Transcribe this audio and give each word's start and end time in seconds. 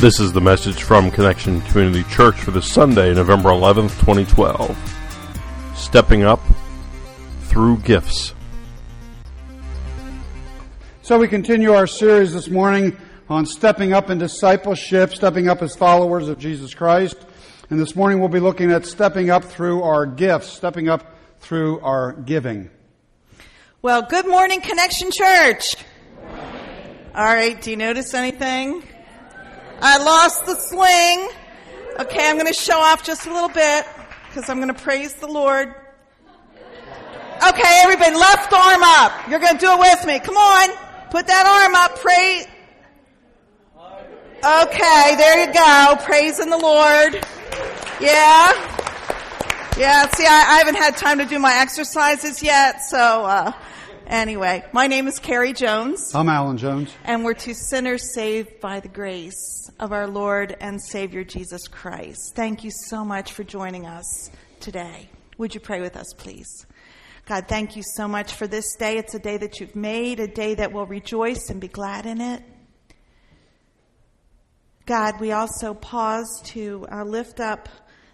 This 0.00 0.18
is 0.18 0.32
the 0.32 0.40
message 0.40 0.82
from 0.82 1.10
Connection 1.10 1.60
Community 1.60 2.04
Church 2.04 2.36
for 2.36 2.52
this 2.52 2.72
Sunday, 2.72 3.12
November 3.12 3.50
11th, 3.50 4.00
2012. 4.00 5.74
Stepping 5.76 6.22
Up 6.22 6.40
Through 7.42 7.80
Gifts. 7.80 8.32
So 11.02 11.18
we 11.18 11.28
continue 11.28 11.74
our 11.74 11.86
series 11.86 12.32
this 12.32 12.48
morning 12.48 12.96
on 13.28 13.44
stepping 13.44 13.92
up 13.92 14.08
in 14.08 14.16
discipleship, 14.16 15.12
stepping 15.12 15.50
up 15.50 15.60
as 15.60 15.76
followers 15.76 16.28
of 16.28 16.38
Jesus 16.38 16.72
Christ. 16.72 17.18
And 17.68 17.78
this 17.78 17.94
morning 17.94 18.20
we'll 18.20 18.30
be 18.30 18.40
looking 18.40 18.72
at 18.72 18.86
stepping 18.86 19.28
up 19.28 19.44
through 19.44 19.82
our 19.82 20.06
gifts, 20.06 20.46
stepping 20.46 20.88
up 20.88 21.14
through 21.40 21.78
our 21.80 22.14
giving. 22.14 22.70
Well, 23.82 24.00
good 24.00 24.26
morning, 24.26 24.62
Connection 24.62 25.10
Church. 25.10 25.76
All 27.14 27.22
right, 27.22 27.60
do 27.60 27.70
you 27.70 27.76
notice 27.76 28.14
anything? 28.14 28.82
I 29.82 29.96
lost 29.98 30.46
the 30.46 30.54
sling. 30.54 31.28
Okay, 32.00 32.28
I'm 32.28 32.36
going 32.36 32.46
to 32.46 32.52
show 32.52 32.78
off 32.78 33.02
just 33.02 33.26
a 33.26 33.32
little 33.32 33.48
bit 33.48 33.86
because 34.28 34.48
I'm 34.48 34.58
going 34.58 34.72
to 34.72 34.80
praise 34.82 35.14
the 35.14 35.26
Lord. 35.26 35.74
Okay, 37.48 37.80
everybody, 37.82 38.14
left 38.14 38.52
arm 38.52 38.82
up. 38.82 39.28
You're 39.28 39.40
going 39.40 39.54
to 39.54 39.58
do 39.58 39.72
it 39.72 39.78
with 39.78 40.06
me. 40.06 40.18
Come 40.20 40.36
on. 40.36 40.70
Put 41.10 41.26
that 41.26 41.46
arm 41.46 41.74
up. 41.74 41.98
Pray. 41.98 42.46
Okay, 44.42 45.16
there 45.16 45.46
you 45.46 45.52
go. 45.52 45.96
Praising 46.04 46.50
the 46.50 46.58
Lord. 46.58 47.14
Yeah. 48.00 48.52
Yeah, 49.78 50.06
see, 50.10 50.26
I, 50.26 50.44
I 50.46 50.58
haven't 50.58 50.76
had 50.76 50.96
time 50.96 51.18
to 51.18 51.24
do 51.24 51.38
my 51.38 51.54
exercises 51.54 52.42
yet, 52.42 52.84
so, 52.84 53.24
uh, 53.24 53.52
Anyway, 54.10 54.64
my 54.72 54.88
name 54.88 55.06
is 55.06 55.20
Carrie 55.20 55.52
Jones. 55.52 56.12
I'm 56.16 56.28
Alan 56.28 56.58
Jones. 56.58 56.90
And 57.04 57.24
we're 57.24 57.32
two 57.32 57.54
sinners 57.54 58.12
saved 58.12 58.58
by 58.58 58.80
the 58.80 58.88
grace 58.88 59.70
of 59.78 59.92
our 59.92 60.08
Lord 60.08 60.56
and 60.60 60.82
Savior 60.82 61.22
Jesus 61.22 61.68
Christ. 61.68 62.32
Thank 62.34 62.64
you 62.64 62.72
so 62.72 63.04
much 63.04 63.32
for 63.32 63.44
joining 63.44 63.86
us 63.86 64.32
today. 64.58 65.08
Would 65.38 65.54
you 65.54 65.60
pray 65.60 65.80
with 65.80 65.96
us, 65.96 66.12
please? 66.18 66.66
God, 67.24 67.46
thank 67.46 67.76
you 67.76 67.84
so 67.84 68.08
much 68.08 68.32
for 68.32 68.48
this 68.48 68.74
day. 68.74 68.98
It's 68.98 69.14
a 69.14 69.20
day 69.20 69.36
that 69.36 69.60
you've 69.60 69.76
made, 69.76 70.18
a 70.18 70.26
day 70.26 70.56
that 70.56 70.72
we'll 70.72 70.86
rejoice 70.86 71.48
and 71.48 71.60
be 71.60 71.68
glad 71.68 72.04
in 72.04 72.20
it. 72.20 72.42
God, 74.86 75.20
we 75.20 75.30
also 75.30 75.72
pause 75.72 76.42
to 76.46 76.84
uh, 76.90 77.04
lift 77.04 77.38
up 77.38 77.68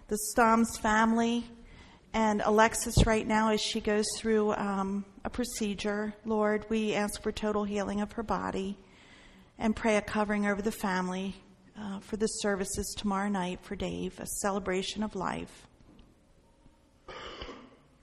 the 0.09 0.17
Stoms 0.31 0.77
family 0.77 1.49
and 2.13 2.41
Alexis 2.45 3.05
right 3.07 3.25
now 3.27 3.49
as 3.49 3.61
she 3.61 3.81
goes 3.81 4.05
through 4.17 4.53
um, 4.53 5.05
a 5.27 5.29
procedure. 5.29 6.13
Lord, 6.23 6.65
we 6.69 6.93
ask 6.93 7.21
for 7.21 7.33
total 7.33 7.65
healing 7.65 7.99
of 7.99 8.13
her 8.13 8.23
body 8.23 8.77
and 9.59 9.75
pray 9.75 9.97
a 9.97 10.01
covering 10.01 10.47
over 10.47 10.61
the 10.61 10.71
family 10.71 11.35
uh, 11.77 11.99
for 11.99 12.15
the 12.15 12.27
services 12.27 12.95
tomorrow 12.97 13.27
night 13.27 13.59
for 13.61 13.75
Dave, 13.75 14.17
a 14.21 14.25
celebration 14.25 15.03
of 15.03 15.17
life. 15.17 15.67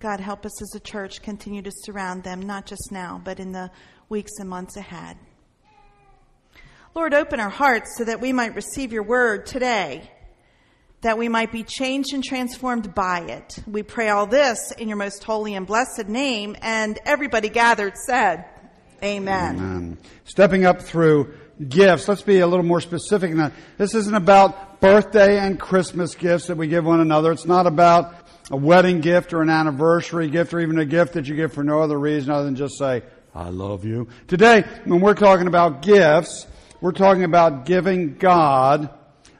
God, 0.00 0.20
help 0.20 0.44
us 0.44 0.60
as 0.60 0.74
a 0.74 0.80
church 0.80 1.22
continue 1.22 1.62
to 1.62 1.72
surround 1.72 2.24
them, 2.24 2.42
not 2.42 2.66
just 2.66 2.92
now, 2.92 3.22
but 3.24 3.40
in 3.40 3.52
the 3.52 3.70
weeks 4.10 4.32
and 4.38 4.50
months 4.50 4.76
ahead. 4.76 5.16
Lord, 6.94 7.14
open 7.14 7.40
our 7.40 7.48
hearts 7.48 7.96
so 7.96 8.04
that 8.04 8.20
we 8.20 8.34
might 8.34 8.54
receive 8.54 8.92
your 8.92 9.02
word 9.02 9.46
today 9.46 10.10
that 11.04 11.18
we 11.18 11.28
might 11.28 11.52
be 11.52 11.62
changed 11.62 12.14
and 12.14 12.24
transformed 12.24 12.94
by 12.94 13.20
it. 13.20 13.58
We 13.66 13.82
pray 13.82 14.08
all 14.08 14.26
this 14.26 14.72
in 14.72 14.88
your 14.88 14.96
most 14.96 15.22
holy 15.22 15.54
and 15.54 15.66
blessed 15.66 16.08
name, 16.08 16.56
and 16.62 16.98
everybody 17.04 17.50
gathered 17.50 17.96
said, 17.96 18.46
Amen. 19.02 19.56
Amen. 19.56 19.98
Stepping 20.24 20.64
up 20.64 20.80
through 20.80 21.34
gifts. 21.68 22.08
Let's 22.08 22.22
be 22.22 22.40
a 22.40 22.46
little 22.46 22.64
more 22.64 22.80
specific 22.80 23.36
that. 23.36 23.52
This 23.76 23.94
isn't 23.94 24.14
about 24.14 24.80
birthday 24.80 25.38
and 25.38 25.60
Christmas 25.60 26.14
gifts 26.14 26.46
that 26.46 26.56
we 26.56 26.68
give 26.68 26.86
one 26.86 27.00
another. 27.00 27.32
It's 27.32 27.44
not 27.44 27.66
about 27.66 28.14
a 28.50 28.56
wedding 28.56 29.02
gift 29.02 29.34
or 29.34 29.42
an 29.42 29.50
anniversary 29.50 30.30
gift 30.30 30.54
or 30.54 30.60
even 30.60 30.78
a 30.78 30.86
gift 30.86 31.12
that 31.14 31.28
you 31.28 31.36
give 31.36 31.52
for 31.52 31.62
no 31.62 31.82
other 31.82 31.98
reason 31.98 32.30
other 32.30 32.46
than 32.46 32.56
just 32.56 32.78
say, 32.78 33.02
I 33.34 33.50
love 33.50 33.84
you. 33.84 34.08
Today, 34.26 34.64
when 34.86 35.02
we're 35.02 35.14
talking 35.14 35.48
about 35.48 35.82
gifts, 35.82 36.46
we're 36.80 36.92
talking 36.92 37.24
about 37.24 37.66
giving 37.66 38.14
God 38.14 38.88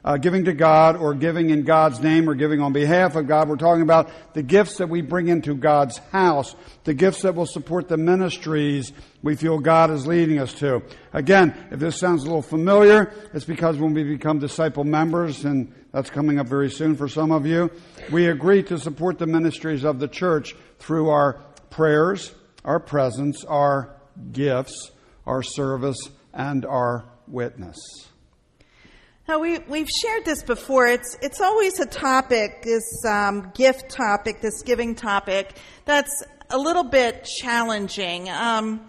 uh, 0.05 0.17
giving 0.17 0.45
to 0.45 0.53
God 0.53 0.95
or 0.95 1.15
giving 1.15 1.49
in 1.49 1.63
God's 1.63 1.99
name 1.99 2.29
or 2.29 2.35
giving 2.35 2.61
on 2.61 2.73
behalf 2.73 3.15
of 3.15 3.27
God. 3.27 3.49
We're 3.49 3.55
talking 3.55 3.81
about 3.81 4.11
the 4.35 4.43
gifts 4.43 4.77
that 4.77 4.87
we 4.87 5.01
bring 5.01 5.29
into 5.29 5.55
God's 5.55 5.97
house, 6.11 6.55
the 6.83 6.93
gifts 6.93 7.23
that 7.23 7.33
will 7.33 7.47
support 7.47 7.87
the 7.87 7.97
ministries 7.97 8.93
we 9.23 9.35
feel 9.35 9.57
God 9.57 9.89
is 9.89 10.05
leading 10.05 10.37
us 10.37 10.53
to. 10.55 10.83
Again, 11.11 11.55
if 11.71 11.79
this 11.79 11.99
sounds 11.99 12.21
a 12.21 12.25
little 12.27 12.43
familiar, 12.43 13.11
it's 13.33 13.45
because 13.45 13.77
when 13.77 13.95
we 13.95 14.03
become 14.03 14.37
disciple 14.37 14.83
members, 14.83 15.43
and 15.43 15.73
that's 15.91 16.11
coming 16.11 16.37
up 16.37 16.47
very 16.47 16.69
soon 16.69 16.95
for 16.95 17.07
some 17.07 17.31
of 17.31 17.47
you, 17.47 17.71
we 18.11 18.27
agree 18.27 18.61
to 18.61 18.77
support 18.77 19.17
the 19.17 19.25
ministries 19.25 19.83
of 19.83 19.97
the 19.97 20.07
church 20.07 20.55
through 20.77 21.09
our 21.09 21.41
prayers, 21.71 22.31
our 22.63 22.79
presence, 22.79 23.43
our 23.45 23.95
gifts, 24.31 24.91
our 25.25 25.41
service, 25.41 25.97
and 26.31 26.63
our 26.63 27.05
witness. 27.27 27.79
Now 29.27 29.39
we 29.39 29.57
we've 29.57 29.89
shared 29.89 30.23
this 30.23 30.43
before. 30.43 30.85
It's 30.85 31.17
it's 31.19 31.41
always 31.41 31.79
a 31.79 31.87
topic, 31.87 32.61
this 32.61 33.03
um, 33.05 33.51
gift 33.55 33.89
topic, 33.89 34.39
this 34.39 34.61
giving 34.61 34.93
topic 34.93 35.55
that's 35.85 36.23
a 36.51 36.59
little 36.59 36.83
bit 36.83 37.23
challenging, 37.23 38.29
um, 38.29 38.85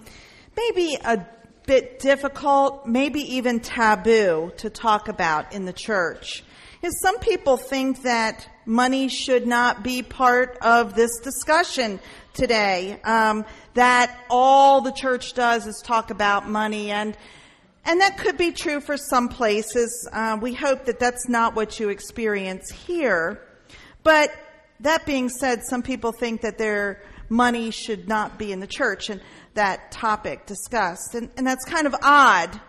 maybe 0.55 0.99
a 1.03 1.27
bit 1.65 2.01
difficult, 2.01 2.87
maybe 2.87 3.21
even 3.37 3.61
taboo 3.61 4.53
to 4.59 4.69
talk 4.69 5.09
about 5.09 5.55
in 5.55 5.65
the 5.65 5.73
church. 5.73 6.45
Is 6.83 7.01
some 7.01 7.19
people 7.21 7.57
think 7.57 8.03
that 8.03 8.47
money 8.67 9.09
should 9.09 9.47
not 9.47 9.83
be 9.83 10.03
part 10.03 10.59
of 10.61 10.95
this 10.95 11.19
discussion 11.21 11.99
today. 12.35 13.01
Um, 13.05 13.47
that 13.73 14.15
all 14.29 14.83
the 14.83 14.93
church 14.93 15.33
does 15.33 15.67
is 15.67 15.81
talk 15.83 16.11
about 16.11 16.47
money 16.47 16.91
and 16.91 17.17
and 17.87 18.01
that 18.01 18.19
could 18.19 18.37
be 18.37 18.53
true 18.53 18.81
for 18.81 18.97
some 18.97 19.29
places. 19.29 20.09
Uh, 20.13 20.37
we 20.41 20.53
hope 20.53 20.87
that 20.87 20.99
that's 20.99 21.29
not 21.29 21.55
what 21.55 21.79
you 21.79 21.89
experience 21.89 22.71
here. 22.71 23.41
But 24.03 24.31
that 24.81 25.07
being 25.07 25.29
said, 25.29 25.63
some 25.63 25.83
people 25.83 26.13
think 26.13 26.43
that 26.43 26.59
their 26.59 27.03
money 27.29 27.71
should 27.71 28.09
not 28.09 28.39
be 28.39 28.53
in 28.53 28.61
the 28.61 28.67
church 28.67 29.09
and 29.09 29.21
that 29.55 29.91
topic 29.91 30.47
discussed. 30.47 31.15
And, 31.15 31.31
and 31.37 31.47
that's 31.47 31.65
kind 31.65 31.87
of 31.87 31.95
odd 32.03 32.61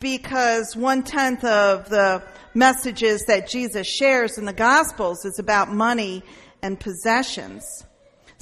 because 0.00 0.76
one 0.76 1.02
tenth 1.02 1.44
of 1.44 1.88
the 1.88 2.22
messages 2.54 3.24
that 3.26 3.48
Jesus 3.48 3.86
shares 3.86 4.38
in 4.38 4.44
the 4.44 4.52
Gospels 4.52 5.24
is 5.24 5.38
about 5.38 5.70
money 5.72 6.22
and 6.62 6.78
possessions. 6.78 7.64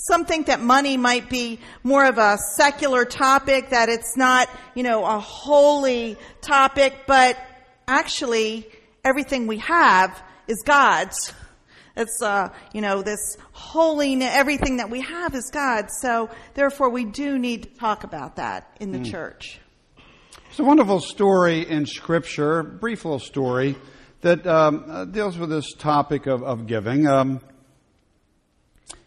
Some 0.04 0.24
think 0.24 0.46
that 0.46 0.60
money 0.60 0.96
might 0.96 1.30
be 1.30 1.60
more 1.84 2.04
of 2.04 2.18
a 2.18 2.36
secular 2.56 3.04
topic, 3.04 3.70
that 3.70 3.88
it's 3.88 4.16
not, 4.16 4.50
you 4.74 4.82
know, 4.82 5.04
a 5.04 5.20
holy 5.20 6.16
topic, 6.40 7.04
but 7.06 7.38
actually 7.86 8.66
everything 9.04 9.46
we 9.46 9.58
have 9.58 10.20
is 10.48 10.60
God's. 10.66 11.32
It's, 11.96 12.20
uh, 12.20 12.48
you 12.72 12.80
know, 12.80 13.02
this 13.02 13.36
holiness, 13.52 14.30
everything 14.32 14.78
that 14.78 14.90
we 14.90 15.02
have 15.02 15.36
is 15.36 15.48
God's. 15.52 15.92
So 16.00 16.30
therefore 16.54 16.90
we 16.90 17.04
do 17.04 17.38
need 17.38 17.62
to 17.62 17.68
talk 17.68 18.02
about 18.02 18.34
that 18.36 18.76
in 18.80 18.90
the 18.90 18.98
mm. 18.98 19.08
church. 19.08 19.60
It's 20.50 20.58
a 20.58 20.64
wonderful 20.64 20.98
story 20.98 21.60
in 21.60 21.86
Scripture, 21.86 22.64
brief 22.64 23.04
little 23.04 23.20
story 23.20 23.76
that 24.22 24.44
um, 24.48 24.84
uh, 24.88 25.04
deals 25.04 25.38
with 25.38 25.50
this 25.50 25.74
topic 25.74 26.26
of, 26.26 26.42
of 26.42 26.66
giving. 26.66 27.06
Um, 27.06 27.40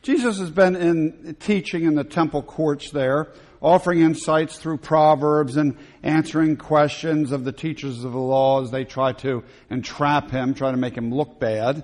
Jesus 0.06 0.38
has 0.38 0.52
been 0.52 0.76
in 0.76 1.36
teaching 1.40 1.86
in 1.86 1.96
the 1.96 2.04
temple 2.04 2.44
courts 2.44 2.92
there, 2.92 3.30
offering 3.60 4.02
insights 4.02 4.60
through 4.60 4.78
Proverbs 4.78 5.58
and 5.58 5.76
answering 6.04 6.58
questions 6.58 7.32
of 7.32 7.44
the 7.44 7.52
teachers 7.52 8.04
of 8.04 8.12
the 8.12 8.20
law 8.20 8.62
as 8.62 8.70
they 8.70 8.84
try 8.86 9.14
to 9.14 9.44
entrap 9.72 10.30
him, 10.30 10.54
try 10.54 10.70
to 10.70 10.78
make 10.78 10.96
him 10.96 11.12
look 11.12 11.40
bad. 11.40 11.84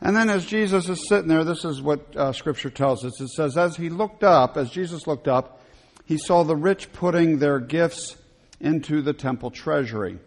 And 0.00 0.14
then 0.14 0.30
as 0.30 0.46
Jesus 0.46 0.88
is 0.88 1.08
sitting 1.08 1.26
there, 1.26 1.42
this 1.42 1.64
is 1.64 1.82
what 1.82 2.16
uh, 2.16 2.32
scripture 2.32 2.70
tells 2.70 3.04
us. 3.04 3.20
It 3.20 3.30
says, 3.30 3.56
as 3.56 3.74
he 3.74 3.88
looked 3.88 4.22
up, 4.22 4.56
as 4.56 4.70
Jesus 4.70 5.08
looked 5.08 5.26
up, 5.26 5.60
he 6.04 6.18
saw 6.18 6.44
the 6.44 6.54
rich 6.54 6.92
putting 6.92 7.40
their 7.40 7.58
gifts 7.58 8.16
into 8.60 9.02
the 9.02 9.12
temple 9.12 9.50
treasury. 9.50 10.20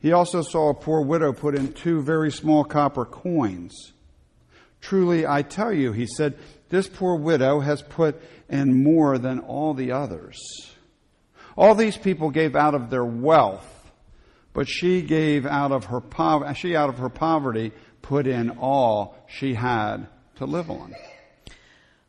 He 0.00 0.10
also 0.10 0.42
saw 0.42 0.70
a 0.70 0.74
poor 0.74 1.02
widow 1.02 1.32
put 1.32 1.54
in 1.54 1.72
two 1.72 2.02
very 2.02 2.32
small 2.32 2.64
copper 2.64 3.04
coins. 3.04 3.92
Truly, 4.82 5.24
I 5.26 5.42
tell 5.42 5.72
you, 5.72 5.92
he 5.92 6.06
said, 6.06 6.36
this 6.68 6.88
poor 6.88 7.16
widow 7.16 7.60
has 7.60 7.80
put 7.82 8.20
in 8.48 8.82
more 8.82 9.16
than 9.16 9.38
all 9.38 9.74
the 9.74 9.92
others. 9.92 10.38
All 11.56 11.74
these 11.74 11.96
people 11.96 12.30
gave 12.30 12.56
out 12.56 12.74
of 12.74 12.90
their 12.90 13.04
wealth, 13.04 13.92
but 14.52 14.68
she 14.68 15.02
gave 15.02 15.46
out 15.46 15.70
of 15.70 15.86
her 15.86 16.00
poverty, 16.00 16.54
she 16.54 16.76
out 16.76 16.88
of 16.88 16.98
her 16.98 17.08
poverty 17.08 17.72
put 18.02 18.26
in 18.26 18.50
all 18.50 19.16
she 19.28 19.54
had 19.54 20.08
to 20.36 20.46
live 20.46 20.70
on. 20.70 20.94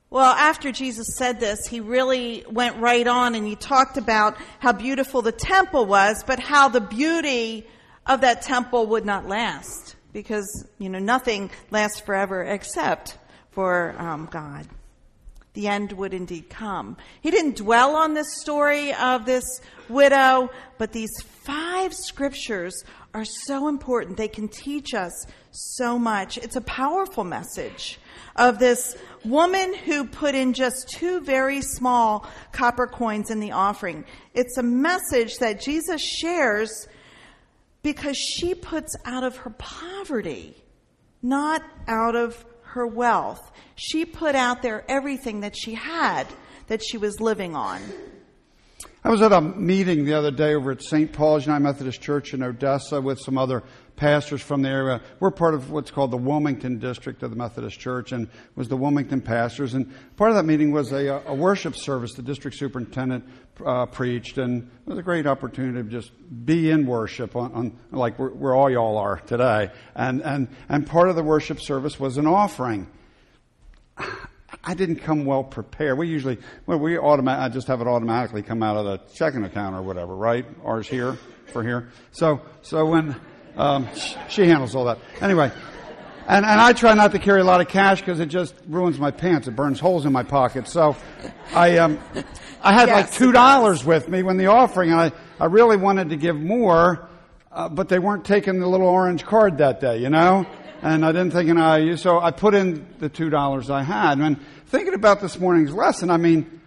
Well, 0.10 0.32
after 0.32 0.72
Jesus 0.72 1.16
said 1.16 1.40
this, 1.40 1.68
he 1.68 1.80
really 1.80 2.44
went 2.50 2.78
right 2.78 3.08
on 3.08 3.36
and 3.36 3.46
he 3.46 3.56
talked 3.56 3.98
about 3.98 4.38
how 4.60 4.72
beautiful 4.72 5.22
the 5.22 5.32
temple 5.32 5.86
was, 5.86 6.24
but 6.26 6.40
how 6.40 6.70
the 6.70 6.82
beauty 6.82 7.68
of 8.06 8.22
that 8.22 8.42
temple 8.42 8.88
would 8.88 9.06
not 9.06 9.28
last 9.28 9.93
because, 10.14 10.66
you 10.78 10.90
know, 10.90 11.00
nothing 11.00 11.52
lasts 11.72 12.00
forever 12.00 12.44
except 12.44 13.18
for 13.52 13.96
um, 13.98 14.30
God. 14.32 14.68
The 15.54 15.68
end 15.68 15.92
would 15.92 16.14
indeed 16.14 16.50
come. 16.50 16.98
He 17.22 17.30
didn't 17.30 17.58
dwell 17.58 17.96
on 17.96 18.14
this 18.14 18.40
story 18.42 18.94
of 18.94 19.26
this 19.26 19.44
widow, 19.88 20.50
but 20.80 20.92
these 20.92 21.12
five 21.44 21.94
scriptures 21.94 22.84
are 23.14 23.26
so 23.26 23.68
important. 23.68 24.18
They 24.18 24.28
can 24.28 24.48
teach 24.48 24.96
us 24.96 25.28
so 25.52 26.00
much. 26.00 26.40
It's 26.40 26.56
a 26.56 26.62
powerful 26.62 27.24
message 27.24 28.00
of 28.36 28.58
this 28.58 28.98
woman 29.24 29.76
who 29.76 30.06
put 30.06 30.34
in 30.34 30.54
just 30.54 30.90
two 30.90 31.22
very 31.22 31.62
small 31.62 32.26
copper 32.52 32.88
coins 32.88 33.30
in 33.30 33.40
the 33.40 33.52
offering. 33.52 34.06
It's 34.34 34.58
a 34.58 34.64
message 34.64 35.38
that 35.38 35.62
Jesus 35.62 36.02
shares 36.02 36.88
because 37.84 38.18
she 38.18 38.56
puts 38.56 38.96
out 39.06 39.24
of 39.24 39.38
her 39.38 39.50
poverty, 39.52 40.56
not 41.22 41.62
out 41.88 42.16
of 42.16 42.44
her 42.64 42.88
wealth. 42.88 43.52
She 43.76 44.06
put 44.06 44.36
out 44.36 44.62
there 44.62 44.84
everything 44.90 45.42
that 45.42 45.56
she 45.56 45.76
had 45.76 46.26
that 46.68 46.84
she 46.84 46.98
was 46.98 47.20
living 47.20 47.56
on. 47.56 47.82
I 49.06 49.10
was 49.10 49.22
at 49.22 49.34
a 49.34 49.42
meeting 49.42 50.06
the 50.06 50.14
other 50.14 50.32
day 50.32 50.56
over 50.56 50.72
at 50.72 50.82
St. 50.82 51.12
Paul's 51.12 51.46
United 51.46 51.62
Methodist 51.62 52.00
Church 52.00 52.34
in 52.34 52.42
Odessa 52.42 53.02
with 53.02 53.20
some 53.20 53.38
other 53.38 53.62
pastors 53.98 54.42
from 54.42 54.62
the 54.62 54.70
area. 54.70 55.02
We're 55.20 55.30
part 55.30 55.56
of 55.56 55.72
what's 55.72 55.92
called 55.92 56.12
the 56.12 56.18
Wilmington 56.18 56.80
district 56.80 57.22
of 57.22 57.30
the 57.30 57.36
Methodist 57.36 57.78
Church 57.78 58.14
and 58.14 58.30
was 58.56 58.70
the 58.70 58.78
Wilmington 58.78 59.20
pastors. 59.20 59.74
And 59.74 59.92
part 60.16 60.30
of 60.30 60.38
that 60.38 60.46
meeting 60.46 60.72
was 60.72 60.94
a, 60.94 61.22
a 61.28 61.36
worship 61.36 61.76
service 61.76 62.14
the 62.14 62.22
district 62.22 62.56
superintendent 62.56 63.26
uh, 63.66 63.88
preached 63.88 64.38
and 64.38 64.64
it 64.64 64.90
was 64.90 64.98
a 64.98 65.04
great 65.04 65.28
opportunity 65.28 65.84
to 65.84 65.90
just 65.90 66.12
be 66.46 66.72
in 66.72 66.86
worship 66.88 67.36
on, 67.36 67.52
on 67.52 67.80
like 67.92 68.18
where, 68.18 68.30
where 68.30 68.56
all 68.56 68.70
y'all 68.70 68.98
are 68.98 69.20
today. 69.20 69.70
And, 69.96 70.22
and, 70.22 70.48
and 70.70 70.88
part 70.88 71.10
of 71.10 71.18
the 71.18 71.24
worship 71.24 71.60
service 71.60 72.00
was 72.00 72.18
an 72.18 72.26
offering. 72.26 72.88
I 74.64 74.74
didn't 74.76 74.98
come 74.98 75.26
well 75.26 75.44
prepared. 75.44 75.98
We 75.98 76.08
usually, 76.08 76.38
well, 76.66 76.80
we 76.80 76.98
automatic, 76.98 77.44
I 77.44 77.50
just 77.54 77.68
have 77.68 77.82
it 77.82 77.88
automatically 77.88 78.42
come 78.42 78.64
out 78.64 78.78
of 78.78 78.86
the 78.86 79.14
checking 79.14 79.44
account 79.44 79.76
or 79.76 79.82
whatever, 79.82 80.16
right? 80.16 80.46
Ours 80.64 80.88
here, 80.88 81.18
for 81.48 81.64
here. 81.64 81.90
So, 82.12 82.42
so 82.62 82.86
when, 82.86 83.16
um, 83.58 83.90
she 84.30 84.48
handles 84.48 84.74
all 84.74 84.86
that. 84.86 85.00
Anyway, 85.20 85.52
and, 86.28 86.46
and 86.46 86.62
I 86.62 86.72
try 86.72 86.94
not 86.94 87.12
to 87.12 87.20
carry 87.20 87.42
a 87.42 87.44
lot 87.44 87.60
of 87.60 87.68
cash 87.68 88.00
because 88.00 88.22
it 88.22 88.28
just 88.28 88.56
ruins 88.68 88.98
my 88.98 89.12
pants. 89.12 89.50
It 89.50 89.56
burns 89.56 89.82
holes 89.82 90.06
in 90.06 90.14
my 90.14 90.24
pocket. 90.24 90.70
So 90.70 90.96
I, 91.54 91.80
um, 91.80 92.00
I 92.62 92.72
had 92.72 92.88
yes, 92.88 92.96
like 92.96 93.12
two 93.12 93.34
dollars 93.34 93.84
with 93.84 94.08
me 94.08 94.24
when 94.24 94.38
the 94.38 94.46
offering, 94.46 94.92
and 94.92 95.00
I, 95.00 95.12
I 95.42 95.48
really 95.48 95.76
wanted 95.76 96.10
to 96.12 96.16
give 96.16 96.40
more, 96.40 97.10
uh, 97.52 97.68
but 97.68 97.90
they 97.90 98.00
weren't 98.00 98.24
taking 98.24 98.62
the 98.62 98.68
little 98.68 98.88
orange 98.88 99.26
card 99.26 99.58
that 99.58 99.82
day, 99.82 99.98
you 99.98 100.10
know? 100.10 100.46
And 100.84 101.06
I 101.06 101.14
didn't 101.14 101.32
think 101.32 101.50
an 101.50 101.58
IOU, 101.58 101.96
so 101.96 102.20
I 102.20 102.32
put 102.32 102.54
in 102.54 102.86
the 103.00 103.08
two 103.08 103.30
dollars 103.30 103.70
I 103.70 103.84
had. 103.84 104.18
And 104.20 104.38
thinking 104.66 104.94
about 104.94 105.22
this 105.22 105.40
morning's 105.40 105.72
lesson, 105.72 106.10
I 106.10 106.18
mean, 106.18 106.60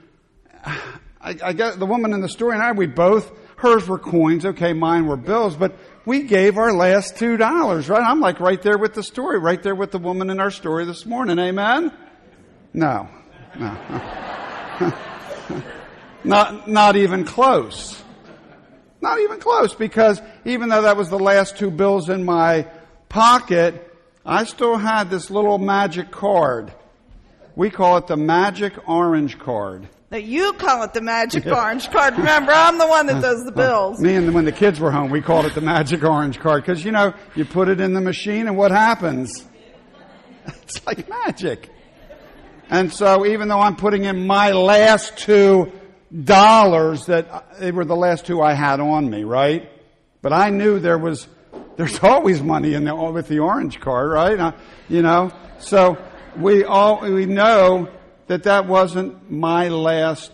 I, 0.65 1.37
I 1.45 1.53
got 1.53 1.79
the 1.79 1.85
woman 1.85 2.15
in 2.15 2.23
the 2.23 2.29
story 2.31 2.55
and 2.55 2.63
I, 2.63 2.73
we 2.73 2.87
both, 2.87 3.31
hers 3.57 3.87
were 3.87 3.99
coins, 3.99 4.47
okay, 4.47 4.73
mine 4.73 5.05
were 5.05 5.19
bills, 5.19 5.55
but 5.55 5.77
we 6.07 6.23
gave 6.23 6.57
our 6.57 6.73
last 6.73 7.19
two 7.19 7.37
dollars, 7.37 7.91
right? 7.91 8.01
I'm 8.01 8.21
like 8.21 8.41
right 8.41 8.61
there 8.63 8.79
with 8.79 8.95
the 8.95 9.03
story, 9.03 9.39
right 9.39 9.63
there 9.63 9.75
with 9.75 9.91
the 9.91 9.99
woman 9.99 10.31
in 10.31 10.41
our 10.41 10.51
story 10.51 10.87
this 10.87 11.05
morning, 11.05 11.39
amen? 11.39 11.93
No, 12.73 13.11
no. 13.59 13.77
not, 16.25 16.67
not 16.69 16.97
even 16.97 17.27
close. 17.27 18.03
Not 19.03 19.19
even 19.21 19.41
close 19.41 19.75
because 19.75 20.23
even 20.47 20.71
though 20.71 20.83
that 20.83 20.97
was 20.97 21.11
the 21.11 21.19
last 21.19 21.59
two 21.59 21.71
bills 21.71 22.09
in 22.09 22.25
my 22.25 22.67
pocket, 23.11 23.86
I 24.27 24.45
still 24.45 24.77
had 24.77 25.09
this 25.09 25.31
little 25.31 25.59
magic 25.59 26.11
card 26.11 26.73
we 27.57 27.71
call 27.71 27.97
it 27.97 28.07
the 28.07 28.19
magic 28.19 28.87
orange 28.87 29.39
card. 29.39 29.89
Now 30.11 30.19
you 30.19 30.53
call 30.53 30.85
it 30.85 30.93
the 30.93 31.01
magic 31.01 31.47
orange 31.47 31.91
card. 31.91 32.17
Remember, 32.17 32.53
I'm 32.53 32.79
the 32.79 32.87
one 32.87 33.07
that 33.07 33.23
does 33.23 33.43
the 33.45 33.51
bills. 33.51 33.99
Me 33.99 34.15
and 34.15 34.33
when 34.35 34.45
the 34.45 34.53
kids 34.53 34.79
were 34.79 34.93
home, 34.93 35.11
we 35.11 35.23
called 35.23 35.47
it 35.47 35.55
the 35.55 35.63
magic 35.63 36.05
orange 36.05 36.39
card 36.39 36.63
because 36.63 36.85
you 36.85 36.93
know 36.93 37.15
you 37.35 37.47
put 37.47 37.69
it 37.69 37.81
in 37.81 37.95
the 37.95 38.01
machine 38.01 38.47
and 38.47 38.57
what 38.57 38.71
happens? 38.71 39.45
It's 40.63 40.87
like 40.87 41.09
magic. 41.09 41.69
And 42.71 42.93
so 42.93 43.27
even 43.27 43.49
though 43.49 43.59
I'm 43.59 43.75
putting 43.75 44.05
in 44.05 44.29
my 44.29 44.53
last 44.53 45.17
two 45.19 45.73
dollars 46.25 47.07
that 47.07 47.59
they 47.59 47.73
were 47.73 47.85
the 47.85 47.97
last 47.97 48.27
two 48.27 48.41
I 48.41 48.53
had 48.53 48.79
on 48.79 49.11
me, 49.11 49.25
right? 49.25 49.69
But 50.23 50.33
I 50.33 50.51
knew 50.51 50.79
there 50.79 50.99
was 50.99 51.27
there's 51.77 52.03
always 52.03 52.43
money 52.43 52.75
in 52.75 52.85
the 52.85 52.95
with 52.95 53.29
the 53.29 53.39
orange 53.39 53.81
card, 53.81 54.11
right? 54.11 54.39
Uh, 54.39 54.53
you 54.89 55.03
know, 55.03 55.33
so 55.59 55.99
we 56.37 56.65
all 56.65 57.01
we 57.01 57.27
know 57.27 57.89
that 58.27 58.45
that 58.45 58.67
wasn't 58.67 59.31
my 59.31 59.69
last. 59.69 60.33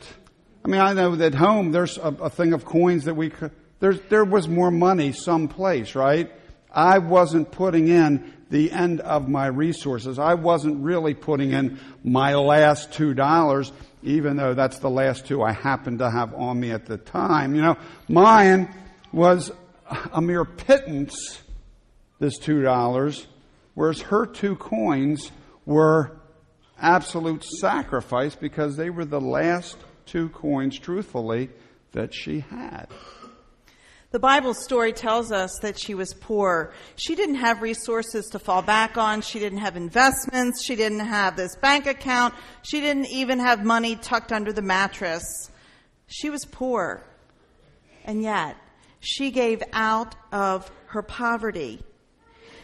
I 0.65 0.69
mean, 0.69 0.81
I 0.81 0.93
know 0.93 1.17
that 1.17 1.35
home 1.35 1.73
there's 1.73 1.99
a, 1.99 2.09
a 2.09 2.31
thing 2.31 2.53
of 2.53 2.65
coins 2.65 3.05
that 3.05 3.15
we 3.15 3.31
could. 3.31 3.50
There's, 3.81 4.00
there 4.09 4.25
was 4.25 4.47
more 4.47 4.71
money 4.71 5.12
someplace, 5.12 5.97
right? 5.97 6.31
I 6.71 6.99
wasn't 6.99 7.50
putting 7.50 7.88
in 7.88 8.33
the 8.49 8.71
end 8.71 9.00
of 9.00 9.29
my 9.29 9.47
resources. 9.47 10.21
I 10.21 10.35
wasn't 10.35 10.85
really 10.85 11.15
putting 11.15 11.53
in 11.53 11.81
my 12.05 12.35
last 12.37 12.93
two 12.93 13.12
dollars, 13.15 13.73
even 14.05 14.37
though 14.37 14.55
that's 14.55 14.79
the 14.79 14.91
last 14.91 15.27
two 15.27 15.43
I 15.43 15.53
happened 15.53 15.99
to 15.99 16.11
have 16.11 16.33
on 16.35 16.61
me 16.61 16.71
at 16.71 16.87
the 16.87 16.99
time. 16.99 17.56
You 17.56 17.62
know, 17.62 17.77
mine 18.09 18.73
was 19.12 19.50
a 20.12 20.21
mere 20.21 20.44
pittance, 20.44 21.43
this 22.19 22.39
two 22.39 22.62
dollars, 22.62 23.27
whereas 23.75 24.00
her 24.03 24.27
two 24.27 24.56
coins 24.56 25.31
were 25.67 26.21
absolute 26.79 27.44
sacrifice 27.44 28.35
because 28.35 28.77
they 28.77 28.91
were 28.91 29.05
the 29.05 29.21
last 29.21 29.77
two 30.06 30.29
coins, 30.31 30.79
truthfully, 30.79 31.50
that 31.93 32.12
she 32.12 32.41
had. 32.41 32.87
The 34.11 34.19
Bible 34.19 34.53
story 34.53 34.93
tells 34.93 35.33
us 35.33 35.59
that 35.62 35.81
she 35.81 35.95
was 35.95 36.12
poor. 36.12 36.75
She 36.97 37.15
didn't 37.15 37.37
have 37.37 37.62
resources 37.62 38.27
to 38.33 38.38
fall 38.38 38.61
back 38.61 38.99
on. 38.99 39.23
She 39.23 39.38
didn't 39.38 39.61
have 39.61 39.75
investments. 39.75 40.62
She 40.62 40.77
didn't 40.77 41.00
have 41.00 41.35
this 41.35 41.56
bank 41.56 41.87
account. 41.87 42.35
She 42.61 42.83
didn't 42.83 43.06
even 43.06 43.38
have 43.38 43.65
money 43.65 43.97
tucked 43.97 44.31
under 44.31 44.53
the 44.53 44.61
mattress. 44.61 45.50
She 46.09 46.29
was 46.29 46.45
poor. 46.45 47.03
And 48.05 48.23
yet, 48.23 48.56
she 49.02 49.32
gave 49.32 49.62
out 49.72 50.14
of 50.31 50.70
her 50.87 51.02
poverty. 51.02 51.82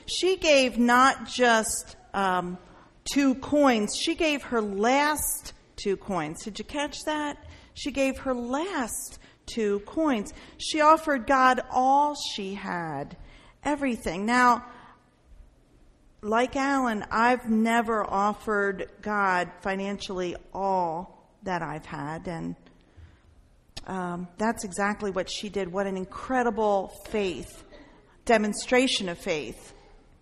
She 0.07 0.37
gave 0.37 0.79
not 0.79 1.27
just 1.27 1.97
um, 2.15 2.59
two 3.05 3.35
coins. 3.35 3.97
She 3.97 4.15
gave 4.15 4.43
her 4.45 4.63
last 4.63 5.53
two 5.77 5.97
coins. 5.97 6.45
Did 6.45 6.59
you 6.61 6.65
catch 6.65 7.05
that? 7.05 7.45
She 7.75 7.91
gave 7.91 8.19
her 8.19 8.35
last 8.35 9.19
two 9.47 9.81
coins. 9.81 10.33
She 10.59 10.81
offered 10.81 11.27
God 11.27 11.61
all 11.73 12.15
she 12.15 12.55
had, 12.55 13.17
everything. 13.65 14.25
Now, 14.25 14.65
like 16.23 16.55
Alan, 16.55 17.05
I've 17.11 17.51
never 17.51 18.09
offered 18.09 18.89
God 19.03 19.51
financially 19.61 20.37
all 20.55 21.33
that 21.43 21.63
I've 21.63 21.87
had, 21.87 22.29
and 22.29 22.55
um, 23.89 24.29
that's 24.37 24.65
exactly 24.65 25.11
what 25.11 25.31
she 25.31 25.49
did. 25.49 25.73
What 25.73 25.87
an 25.87 25.97
incredible 25.97 26.93
faith, 27.09 27.65
demonstration 28.25 29.09
of 29.09 29.19
faith 29.19 29.73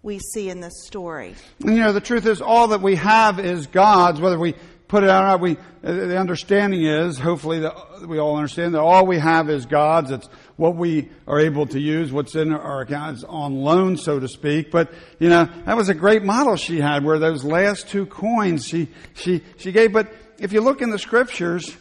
we 0.02 0.20
see 0.20 0.48
in 0.48 0.60
this 0.60 0.86
story. 0.86 1.34
You 1.58 1.74
know, 1.74 1.92
the 1.92 2.00
truth 2.00 2.26
is, 2.26 2.40
all 2.40 2.68
that 2.68 2.80
we 2.80 2.94
have 2.94 3.40
is 3.40 3.66
God's, 3.66 4.20
whether 4.20 4.38
we 4.38 4.54
put 4.86 5.02
it 5.02 5.10
out 5.10 5.24
or 5.24 5.26
not. 5.26 5.40
We, 5.40 5.56
uh, 5.82 5.92
the 5.92 6.16
understanding 6.16 6.84
is, 6.84 7.18
hopefully, 7.18 7.58
that 7.60 8.06
we 8.06 8.18
all 8.18 8.36
understand 8.36 8.74
that 8.74 8.80
all 8.80 9.04
we 9.04 9.18
have 9.18 9.50
is 9.50 9.66
God's. 9.66 10.12
It's 10.12 10.28
what 10.56 10.76
we 10.76 11.10
are 11.26 11.40
able 11.40 11.66
to 11.66 11.80
use, 11.80 12.12
what's 12.12 12.36
in 12.36 12.52
our 12.52 12.82
account 12.82 13.18
is 13.18 13.24
on 13.24 13.56
loan, 13.56 13.96
so 13.96 14.20
to 14.20 14.28
speak. 14.28 14.70
But, 14.70 14.92
you 15.18 15.28
know, 15.28 15.50
that 15.64 15.76
was 15.76 15.88
a 15.88 15.94
great 15.94 16.22
model 16.22 16.54
she 16.56 16.80
had 16.80 17.04
where 17.04 17.18
those 17.18 17.44
last 17.44 17.88
two 17.88 18.06
coins 18.06 18.64
she, 18.64 18.88
she, 19.14 19.42
she 19.56 19.72
gave. 19.72 19.92
But 19.92 20.14
if 20.38 20.52
you 20.52 20.60
look 20.60 20.82
in 20.82 20.90
the 20.90 21.00
scriptures, 21.00 21.76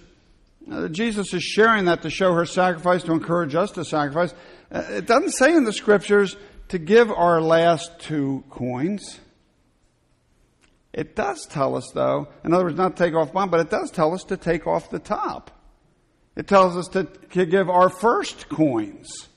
uh, 0.72 0.88
Jesus 0.88 1.34
is 1.34 1.44
sharing 1.44 1.86
that 1.86 2.02
to 2.02 2.10
show 2.10 2.34
her 2.34 2.46
sacrifice, 2.46 3.04
to 3.04 3.12
encourage 3.12 3.56
us 3.56 3.72
to 3.72 3.86
sacrifice. 3.86 4.34
Uh, 4.72 4.84
it 4.90 5.06
doesn't 5.06 5.32
say 5.32 5.56
in 5.56 5.64
the 5.64 5.74
scriptures 5.74 6.36
to 6.70 6.80
give 6.80 7.12
our 7.12 7.42
last 7.42 8.00
two 8.00 8.44
coins. 8.50 9.20
It 10.94 11.16
does 11.16 11.46
tell 11.46 11.76
us, 11.76 11.92
though, 11.94 12.30
in 12.44 12.54
other 12.54 12.66
words, 12.66 12.78
not 12.78 12.96
take 12.96 13.14
off 13.14 13.34
one, 13.34 13.50
but 13.50 13.60
it 13.60 13.70
does 13.70 13.92
tell 13.92 14.14
us 14.14 14.24
to 14.26 14.38
take 14.38 14.66
off 14.66 14.90
the 14.90 15.00
top. 15.00 15.52
It 16.36 16.48
tells 16.48 16.76
us 16.76 16.88
to, 16.90 17.04
to 17.32 17.46
give 17.46 17.70
our 17.70 17.90
first 17.90 18.50
coins. 18.50 19.28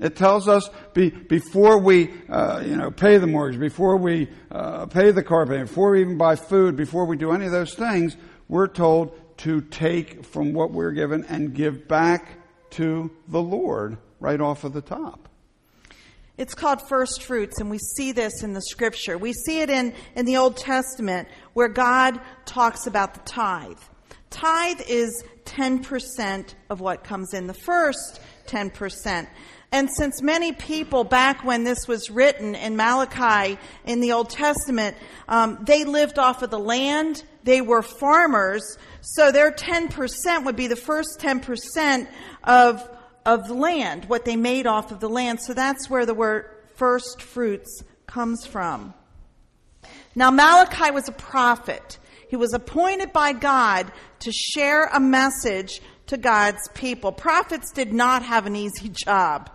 It 0.00 0.16
tells 0.16 0.48
us 0.48 0.68
be, 0.92 1.10
before 1.10 1.78
we, 1.78 2.12
uh, 2.28 2.62
you 2.64 2.76
know, 2.76 2.90
pay 2.90 3.18
the 3.18 3.26
mortgage, 3.26 3.58
before 3.58 3.96
we 3.96 4.28
uh, 4.50 4.86
pay 4.86 5.10
the 5.10 5.22
car 5.22 5.46
payment, 5.46 5.68
before 5.68 5.92
we 5.92 6.00
even 6.02 6.18
buy 6.18 6.36
food, 6.36 6.76
before 6.76 7.06
we 7.06 7.16
do 7.16 7.32
any 7.32 7.46
of 7.46 7.52
those 7.52 7.74
things, 7.74 8.16
we're 8.48 8.68
told 8.68 9.18
to 9.38 9.60
take 9.60 10.24
from 10.24 10.52
what 10.52 10.70
we're 10.70 10.92
given 10.92 11.24
and 11.24 11.54
give 11.54 11.86
back 11.88 12.38
to 12.70 13.10
the 13.28 13.40
Lord 13.40 13.98
right 14.20 14.40
off 14.40 14.64
of 14.64 14.72
the 14.72 14.80
top. 14.80 15.28
It's 16.38 16.54
called 16.54 16.86
first 16.86 17.22
fruits, 17.22 17.60
and 17.60 17.70
we 17.70 17.78
see 17.78 18.12
this 18.12 18.42
in 18.42 18.52
the 18.52 18.60
scripture. 18.60 19.16
We 19.16 19.32
see 19.32 19.60
it 19.60 19.70
in, 19.70 19.94
in 20.14 20.26
the 20.26 20.36
Old 20.36 20.58
Testament 20.58 21.28
where 21.54 21.68
God 21.68 22.20
talks 22.44 22.86
about 22.86 23.14
the 23.14 23.20
tithe. 23.20 23.78
Tithe 24.28 24.82
is 24.86 25.24
10% 25.46 26.54
of 26.68 26.80
what 26.80 27.04
comes 27.04 27.32
in, 27.32 27.46
the 27.46 27.54
first 27.54 28.20
10%. 28.46 29.26
And 29.72 29.90
since 29.90 30.20
many 30.20 30.52
people, 30.52 31.04
back 31.04 31.42
when 31.42 31.64
this 31.64 31.88
was 31.88 32.10
written 32.10 32.54
in 32.54 32.76
Malachi 32.76 33.58
in 33.84 34.00
the 34.00 34.12
Old 34.12 34.28
Testament, 34.28 34.96
um, 35.28 35.58
they 35.62 35.84
lived 35.84 36.18
off 36.18 36.42
of 36.42 36.50
the 36.50 36.58
land, 36.58 37.24
they 37.46 37.60
were 37.60 37.80
farmers, 37.80 38.76
so 39.00 39.30
their 39.30 39.52
10% 39.52 40.44
would 40.44 40.56
be 40.56 40.66
the 40.66 40.76
first 40.76 41.20
10% 41.20 42.08
of, 42.42 42.90
of 43.24 43.46
the 43.46 43.54
land, 43.54 44.04
what 44.06 44.24
they 44.24 44.34
made 44.34 44.66
off 44.66 44.90
of 44.90 44.98
the 44.98 45.08
land. 45.08 45.40
So 45.40 45.54
that's 45.54 45.88
where 45.88 46.04
the 46.04 46.12
word 46.12 46.46
first 46.74 47.22
fruits 47.22 47.84
comes 48.06 48.44
from. 48.44 48.94
Now, 50.16 50.32
Malachi 50.32 50.90
was 50.90 51.08
a 51.08 51.12
prophet. 51.12 51.98
He 52.28 52.36
was 52.36 52.52
appointed 52.52 53.12
by 53.12 53.32
God 53.32 53.92
to 54.20 54.32
share 54.32 54.86
a 54.86 54.98
message 54.98 55.80
to 56.08 56.16
God's 56.16 56.68
people. 56.74 57.12
Prophets 57.12 57.70
did 57.70 57.92
not 57.92 58.24
have 58.24 58.46
an 58.46 58.56
easy 58.56 58.88
job. 58.88 59.50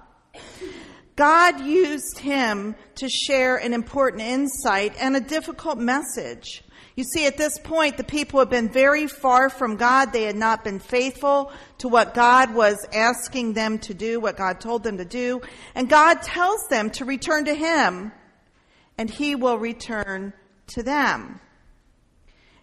God 1.17 1.59
used 1.59 2.19
him 2.19 2.75
to 2.95 3.09
share 3.09 3.57
an 3.57 3.73
important 3.73 4.21
insight 4.21 4.95
and 4.97 5.15
a 5.15 5.19
difficult 5.19 5.77
message. 5.77 6.63
You 6.95 7.05
see, 7.05 7.25
at 7.25 7.37
this 7.37 7.57
point, 7.57 7.97
the 7.97 8.03
people 8.03 8.39
had 8.39 8.49
been 8.49 8.69
very 8.69 9.07
far 9.07 9.49
from 9.49 9.77
God. 9.77 10.11
They 10.11 10.23
had 10.23 10.35
not 10.35 10.63
been 10.63 10.79
faithful 10.79 11.51
to 11.77 11.87
what 11.87 12.13
God 12.13 12.53
was 12.53 12.85
asking 12.93 13.53
them 13.53 13.79
to 13.79 13.93
do, 13.93 14.19
what 14.19 14.35
God 14.35 14.59
told 14.59 14.83
them 14.83 14.97
to 14.97 15.05
do. 15.05 15.41
And 15.73 15.89
God 15.89 16.21
tells 16.21 16.67
them 16.69 16.89
to 16.91 17.05
return 17.05 17.45
to 17.45 17.55
Him, 17.55 18.11
and 18.97 19.09
He 19.09 19.35
will 19.35 19.57
return 19.57 20.33
to 20.67 20.83
them. 20.83 21.39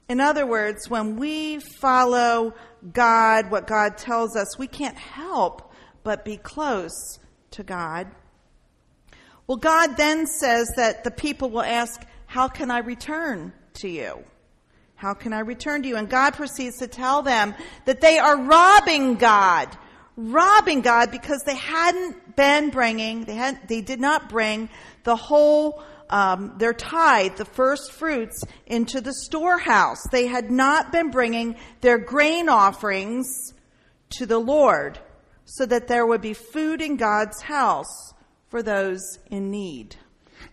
In 0.09 0.21
other 0.21 0.47
words, 0.47 0.89
when 0.91 1.17
we 1.17 1.59
follow 1.59 2.55
God, 2.93 3.51
what 3.51 3.67
God 3.67 3.97
tells 3.97 4.37
us, 4.37 4.59
we 4.59 4.67
can't 4.67 4.97
help 4.97 5.73
but 6.03 6.25
be 6.25 6.37
close 6.37 7.19
to 7.53 7.63
God. 7.63 8.09
Well, 9.47 9.59
God 9.59 9.97
then 9.97 10.27
says 10.27 10.71
that 10.77 11.05
the 11.05 11.11
people 11.11 11.49
will 11.49 11.63
ask, 11.63 12.07
How 12.27 12.49
can 12.49 12.71
I 12.71 12.79
return 12.79 13.53
to 13.79 13.89
you? 13.89 14.25
How 14.97 15.15
can 15.15 15.33
I 15.33 15.41
return 15.41 15.83
to 15.83 15.89
you? 15.89 15.97
And 15.97 16.09
God 16.09 16.35
proceeds 16.35 16.79
to 16.79 16.89
tell 16.89 17.23
them 17.23 17.55
that 17.85 18.01
they 18.01 18.19
are 18.19 18.37
robbing 18.43 19.15
God. 19.15 19.69
Robbing 20.17 20.81
God 20.81 21.13
because 21.13 21.41
they 21.47 21.55
hadn't 21.55 22.35
been 22.35 22.71
bringing, 22.71 23.25
they, 23.25 23.37
had, 23.37 23.69
they 23.69 23.81
did 23.81 24.01
not 24.01 24.29
bring 24.29 24.69
the 25.05 25.15
whole, 25.15 25.83
um, 26.11 26.55
their 26.59 26.73
tithe, 26.73 27.37
the 27.37 27.45
first 27.45 27.93
fruits, 27.93 28.43
into 28.67 29.01
the 29.01 29.15
storehouse. 29.15 30.03
They 30.11 30.27
had 30.27 30.51
not 30.51 30.91
been 30.91 31.11
bringing 31.13 31.57
their 31.81 31.99
grain 31.99 32.49
offerings 32.49 33.55
to 34.11 34.27
the 34.27 34.39
Lord 34.39 34.99
so 35.45 35.65
that 35.67 35.87
there 35.87 36.07
would 36.07 36.21
be 36.21 36.35
food 36.35 36.83
in 36.83 36.97
God's 36.97 37.41
house 37.43 38.13
for 38.49 38.63
those 38.63 39.19
in 39.31 39.51
need. 39.51 39.95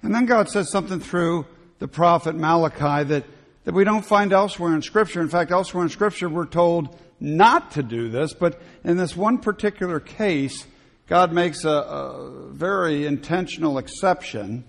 And 0.04 0.14
then 0.14 0.26
God 0.26 0.50
says 0.50 0.70
something 0.70 1.00
through 1.00 1.48
the 1.80 1.88
prophet 1.88 2.36
Malachi 2.36 3.04
that, 3.06 3.26
that 3.64 3.74
we 3.74 3.84
don't 3.84 4.06
find 4.06 4.34
elsewhere 4.34 4.74
in 4.74 4.82
Scripture. 4.82 5.22
In 5.22 5.30
fact, 5.30 5.52
elsewhere 5.52 5.84
in 5.84 5.90
Scripture, 5.90 6.30
we're 6.30 6.46
told 6.46 6.98
not 7.20 7.72
to 7.72 7.84
do 7.84 8.10
this, 8.10 8.34
but 8.34 8.62
in 8.84 8.98
this 8.98 9.16
one 9.16 9.38
particular 9.38 10.00
case, 10.00 10.66
God 11.08 11.32
makes 11.32 11.66
a, 11.66 11.70
a 11.70 12.50
very 12.50 13.06
intentional 13.06 13.78
exception. 13.78 14.66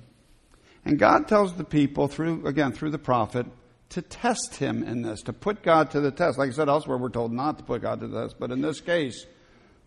And 0.85 0.99
God 0.99 1.27
tells 1.27 1.55
the 1.55 1.65
people 1.65 2.09
through, 2.09 2.47
again, 2.47 2.73
through 2.73 2.91
the 2.91 2.99
prophet, 2.99 3.47
to 3.91 4.03
test 4.03 4.57
him 4.57 4.83
in 4.83 5.03
this, 5.03 5.23
to 5.23 5.33
put 5.33 5.63
God 5.63 5.91
to 5.93 6.01
the 6.01 6.11
test. 6.11 6.39
Like 6.39 6.51
I 6.51 6.53
said 6.53 6.69
elsewhere, 6.69 6.99
we're 6.99 7.09
told 7.09 7.33
not 7.33 7.59
to 7.59 7.65
put 7.65 7.83
God 7.83 8.01
to 8.01 8.09
the 8.09 8.23
test, 8.23 8.37
but 8.39 8.51
in 8.51 8.61
this 8.61 8.81
case, 8.81 9.27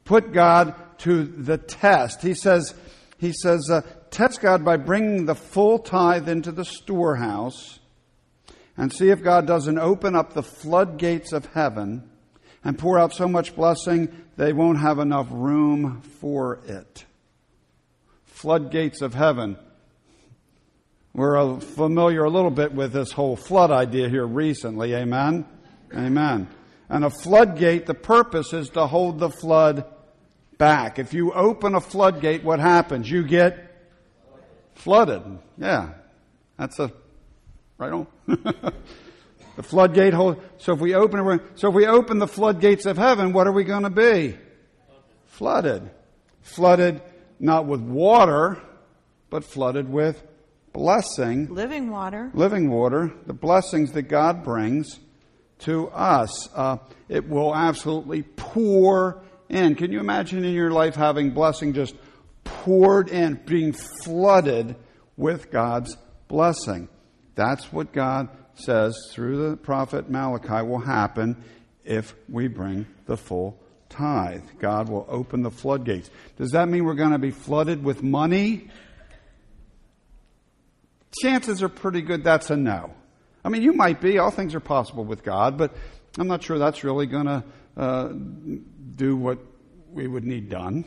put 0.05 0.31
God 0.31 0.73
to 0.99 1.23
the 1.23 1.57
test. 1.57 2.21
He 2.21 2.33
says, 2.33 2.73
he 3.17 3.33
says, 3.33 3.69
uh, 3.69 3.81
test 4.11 4.41
God 4.41 4.63
by 4.63 4.77
bringing 4.77 5.25
the 5.25 5.35
full 5.35 5.79
tithe 5.79 6.27
into 6.27 6.51
the 6.51 6.65
storehouse 6.65 7.79
and 8.77 8.93
see 8.93 9.09
if 9.09 9.21
God 9.21 9.45
doesn't 9.45 9.77
open 9.77 10.15
up 10.15 10.33
the 10.33 10.43
floodgates 10.43 11.33
of 11.33 11.45
heaven 11.47 12.09
and 12.63 12.77
pour 12.77 12.99
out 12.99 13.13
so 13.13 13.27
much 13.27 13.55
blessing 13.55 14.25
they 14.37 14.53
won't 14.53 14.79
have 14.79 14.99
enough 14.99 15.27
room 15.29 16.01
for 16.01 16.61
it. 16.65 17.05
Floodgates 18.25 19.01
of 19.01 19.13
heaven. 19.13 19.57
We're 21.13 21.59
familiar 21.59 22.23
a 22.23 22.29
little 22.29 22.51
bit 22.51 22.73
with 22.73 22.93
this 22.93 23.11
whole 23.11 23.35
flood 23.35 23.71
idea 23.71 24.07
here 24.07 24.25
recently. 24.25 24.93
Amen? 24.93 25.45
Amen. 25.93 26.47
And 26.87 27.03
a 27.03 27.09
floodgate, 27.09 27.85
the 27.85 27.93
purpose 27.93 28.53
is 28.53 28.69
to 28.69 28.87
hold 28.87 29.19
the 29.19 29.29
flood 29.29 29.85
back. 30.57 30.99
If 30.99 31.13
you 31.13 31.33
open 31.33 31.75
a 31.75 31.81
floodgate, 31.81 32.43
what 32.43 32.59
happens? 32.59 33.09
You 33.09 33.23
get 33.23 33.68
flooded. 34.79 35.21
Yeah. 35.57 35.89
That's 36.57 36.79
a, 36.79 36.91
right 37.77 37.91
on. 37.91 38.07
the 38.27 39.63
floodgate 39.63 40.13
hold, 40.13 40.41
so 40.57 40.73
if 40.73 40.79
we 40.79 40.95
open, 40.95 41.41
so 41.55 41.69
if 41.69 41.75
we 41.75 41.85
open 41.85 42.19
the 42.19 42.27
floodgates 42.27 42.85
of 42.85 42.97
heaven, 42.97 43.33
what 43.33 43.45
are 43.45 43.51
we 43.51 43.63
going 43.63 43.83
to 43.83 43.89
be? 43.89 44.37
Flooded. 45.25 45.89
Flooded 46.41 47.01
not 47.39 47.65
with 47.65 47.81
water, 47.81 48.61
but 49.29 49.43
flooded 49.43 49.89
with 49.89 50.21
blessing. 50.73 51.53
Living 51.53 51.89
water. 51.89 52.31
Living 52.33 52.69
water. 52.69 53.13
The 53.25 53.33
blessings 53.33 53.91
that 53.93 54.03
God 54.03 54.43
brings 54.43 54.99
to 55.59 55.89
us. 55.89 56.49
Uh, 56.55 56.77
it 57.09 57.27
will 57.27 57.53
absolutely 57.53 58.23
pour 58.23 59.21
in. 59.49 59.75
Can 59.75 59.91
you 59.91 59.99
imagine 59.99 60.43
in 60.45 60.53
your 60.53 60.71
life 60.71 60.95
having 60.95 61.31
blessing 61.31 61.73
just 61.73 61.95
poured 62.63 63.09
in, 63.09 63.39
being 63.45 63.73
flooded 63.73 64.75
with 65.17 65.51
God's 65.51 65.97
blessing? 66.27 66.89
That's 67.35 67.71
what 67.71 67.93
God 67.93 68.29
says 68.55 68.95
through 69.11 69.49
the 69.49 69.57
prophet 69.57 70.09
Malachi 70.09 70.67
will 70.67 70.79
happen 70.79 71.41
if 71.85 72.13
we 72.27 72.47
bring 72.47 72.85
the 73.05 73.17
full 73.17 73.57
tithe. 73.89 74.43
God 74.59 74.89
will 74.89 75.05
open 75.09 75.41
the 75.41 75.51
floodgates. 75.51 76.09
Does 76.37 76.51
that 76.51 76.69
mean 76.69 76.85
we're 76.85 76.93
going 76.93 77.11
to 77.11 77.19
be 77.19 77.31
flooded 77.31 77.83
with 77.83 78.03
money? 78.03 78.69
Chances 81.21 81.63
are 81.63 81.69
pretty 81.69 82.01
good 82.01 82.23
that's 82.23 82.49
a 82.49 82.57
no. 82.57 82.93
I 83.43 83.49
mean, 83.49 83.61
you 83.61 83.73
might 83.73 84.01
be. 84.01 84.19
All 84.19 84.31
things 84.31 84.53
are 84.53 84.59
possible 84.59 85.05
with 85.05 85.23
God, 85.23 85.57
but 85.57 85.75
I'm 86.17 86.27
not 86.27 86.43
sure 86.43 86.59
that's 86.59 86.83
really 86.83 87.05
going 87.05 87.25
to 87.25 87.43
uh, 87.77 88.09
do 88.95 89.15
what 89.15 89.39
we 89.91 90.07
would 90.07 90.25
need 90.25 90.49
done. 90.49 90.85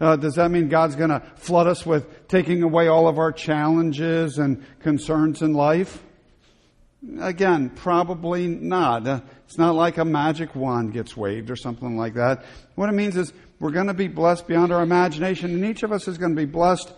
Uh, 0.00 0.16
does 0.16 0.34
that 0.34 0.50
mean 0.50 0.68
God's 0.68 0.94
going 0.94 1.10
to 1.10 1.20
flood 1.36 1.66
us 1.66 1.84
with 1.84 2.28
taking 2.28 2.62
away 2.62 2.88
all 2.88 3.08
of 3.08 3.18
our 3.18 3.32
challenges 3.32 4.38
and 4.38 4.64
concerns 4.80 5.42
in 5.42 5.54
life? 5.54 6.02
Again, 7.20 7.70
probably 7.70 8.46
not. 8.46 9.06
Uh, 9.06 9.20
it's 9.44 9.58
not 9.58 9.74
like 9.74 9.98
a 9.98 10.04
magic 10.04 10.54
wand 10.54 10.92
gets 10.92 11.16
waved 11.16 11.50
or 11.50 11.56
something 11.56 11.96
like 11.96 12.14
that. 12.14 12.44
What 12.74 12.88
it 12.88 12.92
means 12.92 13.16
is 13.16 13.32
we're 13.60 13.70
going 13.70 13.86
to 13.86 13.94
be 13.94 14.08
blessed 14.08 14.46
beyond 14.46 14.72
our 14.72 14.82
imagination, 14.82 15.54
and 15.54 15.64
each 15.64 15.82
of 15.82 15.90
us 15.90 16.06
is 16.06 16.18
going 16.18 16.34
to 16.34 16.40
be 16.40 16.44
blessed 16.44 16.92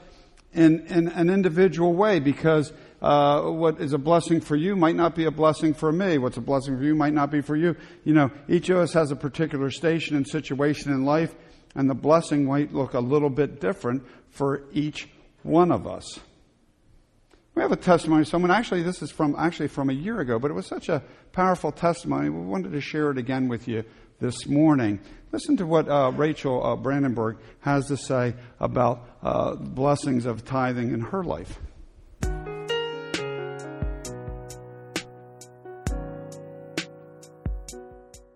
in, 0.53 0.87
in 0.87 1.09
an 1.09 1.31
individual 1.31 1.95
way 1.95 2.19
because 2.19 2.73
uh, 3.01 3.43
what 3.43 3.81
is 3.81 3.93
a 3.93 3.99
blessing 3.99 4.41
for 4.41 4.57
you 4.57 4.77
might 4.77 4.97
not 4.97 5.15
be 5.15 5.25
a 5.25 5.31
blessing 5.31 5.73
for 5.73 5.91
me. 5.91 6.19
What's 6.19 6.37
a 6.37 6.43
blessing 6.43 6.77
for 6.77 6.85
you 6.85 6.95
might 6.95 7.15
not 7.15 7.31
be 7.31 7.41
for 7.41 7.57
you. 7.57 7.77
You 8.05 8.15
know, 8.15 8.31
each 8.49 8.69
of 8.69 8.79
us 8.79 8.93
has 8.93 9.11
a 9.11 9.17
particular 9.17 9.71
station 9.71 10.17
and 10.17 10.27
situation 10.27 10.93
in 10.93 11.05
life, 11.05 11.35
and 11.75 11.89
the 11.89 11.95
blessing 11.95 12.45
might 12.45 12.73
look 12.73 12.95
a 12.95 13.01
little 13.01 13.31
bit 13.31 13.61
different 13.61 14.05
for 14.31 14.65
each 14.73 15.09
one 15.43 15.71
of 15.71 15.87
us. 15.87 16.19
We 17.55 17.63
have 17.63 17.73
a 17.73 17.77
testimony. 17.77 18.25
Someone 18.25 18.51
actually, 18.51 18.83
this 18.83 19.03
is 19.03 19.11
from 19.11 19.35
actually 19.37 19.69
from 19.69 19.91
a 19.91 19.93
year 19.93 20.21
ago, 20.21 20.39
but 20.39 20.51
it 20.51 20.55
was 20.55 20.67
such 20.67 20.89
a 20.89 21.03
powerful 21.33 21.73
testimony. 21.73 22.29
We 22.29 22.45
wanted 22.47 22.73
to 22.73 22.81
share 22.81 23.11
it 23.11 23.19
again 23.19 23.49
with 23.49 23.69
you 23.69 23.85
this 24.21 24.47
morning. 24.47 25.01
Listen 25.33 25.57
to 25.57 25.67
what 25.67 25.89
uh, 25.89 26.13
Rachel 26.15 26.65
uh, 26.65 26.77
Brandenburg 26.77 27.39
has 27.61 27.87
to 27.87 27.97
say 27.97 28.35
about 28.59 29.07
uh, 29.23 29.55
blessings 29.55 30.27
of 30.27 30.45
tithing 30.45 30.93
in 30.93 31.01
her 31.01 31.25
life. 31.25 31.59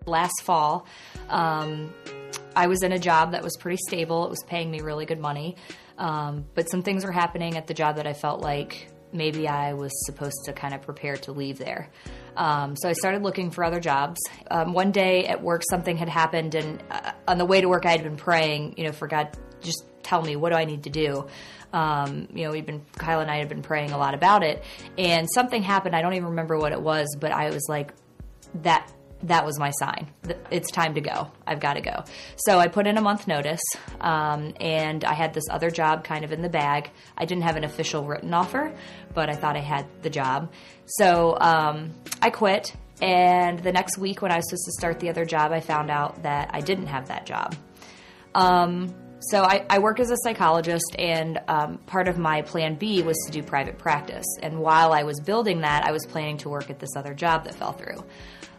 last 0.07 0.41
fall. 0.43 0.85
Um, 1.29 1.93
I 2.55 2.67
was 2.67 2.83
in 2.83 2.91
a 2.91 2.99
job 2.99 3.31
that 3.31 3.43
was 3.43 3.57
pretty 3.57 3.77
stable. 3.87 4.25
It 4.25 4.29
was 4.29 4.43
paying 4.47 4.71
me 4.71 4.81
really 4.81 5.05
good 5.05 5.19
money. 5.19 5.55
Um, 5.97 6.45
but 6.53 6.69
some 6.69 6.81
things 6.81 7.05
were 7.05 7.11
happening 7.11 7.57
at 7.57 7.67
the 7.67 7.73
job 7.73 7.97
that 7.97 8.07
I 8.07 8.13
felt 8.13 8.41
like 8.41 8.89
maybe 9.11 9.47
I 9.47 9.73
was 9.73 9.91
supposed 10.05 10.37
to 10.45 10.53
kind 10.53 10.73
of 10.73 10.81
prepare 10.81 11.15
to 11.17 11.31
leave 11.31 11.57
there. 11.57 11.89
Um, 12.35 12.75
so 12.75 12.89
I 12.89 12.93
started 12.93 13.23
looking 13.23 13.49
for 13.49 13.63
other 13.63 13.79
jobs. 13.79 14.19
Um, 14.51 14.73
one 14.73 14.91
day 14.91 15.25
at 15.25 15.41
work, 15.41 15.63
something 15.69 15.95
had 15.95 16.09
happened, 16.09 16.53
and 16.53 16.83
uh, 16.91 17.13
on 17.27 17.37
the 17.37 17.45
way 17.45 17.61
to 17.61 17.69
work, 17.69 17.85
I 17.85 17.91
had 17.91 18.03
been 18.03 18.17
praying, 18.17 18.75
you 18.77 18.83
know, 18.83 18.91
for 18.91 19.07
God 19.07 19.29
just 19.61 19.85
tell 20.03 20.21
me 20.21 20.35
what 20.35 20.51
do 20.51 20.55
I 20.55 20.65
need 20.65 20.83
to 20.83 20.89
do. 20.89 21.27
Um, 21.73 22.27
you 22.33 22.45
know, 22.45 22.51
we've 22.51 22.65
been 22.65 22.85
Kyle 22.97 23.21
and 23.21 23.31
I 23.31 23.37
have 23.37 23.49
been 23.49 23.61
praying 23.61 23.91
a 23.91 23.97
lot 23.97 24.13
about 24.13 24.43
it, 24.43 24.63
and 24.97 25.27
something 25.33 25.63
happened. 25.63 25.95
I 25.95 26.01
don't 26.01 26.13
even 26.13 26.29
remember 26.29 26.57
what 26.57 26.73
it 26.73 26.81
was, 26.81 27.15
but 27.19 27.31
I 27.31 27.49
was 27.49 27.65
like, 27.69 27.93
that 28.63 28.91
that 29.27 29.45
was 29.45 29.59
my 29.59 29.71
sign. 29.71 30.07
It's 30.51 30.71
time 30.71 30.93
to 30.95 31.01
go. 31.01 31.31
I've 31.45 31.59
got 31.59 31.73
to 31.73 31.81
go. 31.81 32.03
So 32.37 32.59
I 32.59 32.67
put 32.67 32.87
in 32.87 32.97
a 32.97 33.01
month 33.01 33.27
notice, 33.27 33.61
um, 33.99 34.53
and 34.59 35.03
I 35.03 35.13
had 35.13 35.33
this 35.33 35.45
other 35.49 35.71
job 35.71 36.03
kind 36.03 36.23
of 36.23 36.31
in 36.31 36.41
the 36.41 36.49
bag. 36.49 36.91
I 37.17 37.25
didn't 37.25 37.43
have 37.43 37.55
an 37.55 37.63
official 37.63 38.03
written 38.05 38.33
offer, 38.33 38.73
but 39.13 39.29
I 39.29 39.33
thought 39.33 39.55
I 39.55 39.61
had 39.61 39.87
the 40.01 40.09
job. 40.09 40.51
So 40.85 41.37
um, 41.39 41.93
I 42.21 42.29
quit, 42.29 42.75
and 43.01 43.59
the 43.59 43.71
next 43.71 43.97
week 43.97 44.21
when 44.21 44.31
I 44.31 44.37
was 44.37 44.49
supposed 44.49 44.65
to 44.65 44.71
start 44.73 44.99
the 44.99 45.09
other 45.09 45.25
job, 45.25 45.51
I 45.51 45.59
found 45.59 45.89
out 45.89 46.23
that 46.23 46.51
I 46.53 46.61
didn't 46.61 46.87
have 46.87 47.07
that 47.07 47.25
job. 47.25 47.55
Um, 48.35 48.93
so 49.19 49.41
I, 49.43 49.65
I, 49.69 49.79
work 49.79 49.99
as 49.99 50.11
a 50.11 50.17
psychologist, 50.17 50.95
and 50.99 51.39
um, 51.47 51.77
part 51.87 52.07
of 52.07 52.17
my 52.17 52.41
plan 52.41 52.75
B 52.75 53.01
was 53.01 53.17
to 53.25 53.31
do 53.31 53.41
private 53.41 53.77
practice. 53.77 54.25
And 54.43 54.59
while 54.59 54.93
I 54.93 55.03
was 55.03 55.19
building 55.21 55.61
that, 55.61 55.83
I 55.85 55.91
was 55.91 56.05
planning 56.05 56.37
to 56.39 56.49
work 56.49 56.69
at 56.69 56.79
this 56.79 56.95
other 56.95 57.13
job 57.13 57.45
that 57.45 57.55
fell 57.55 57.71
through. 57.71 58.03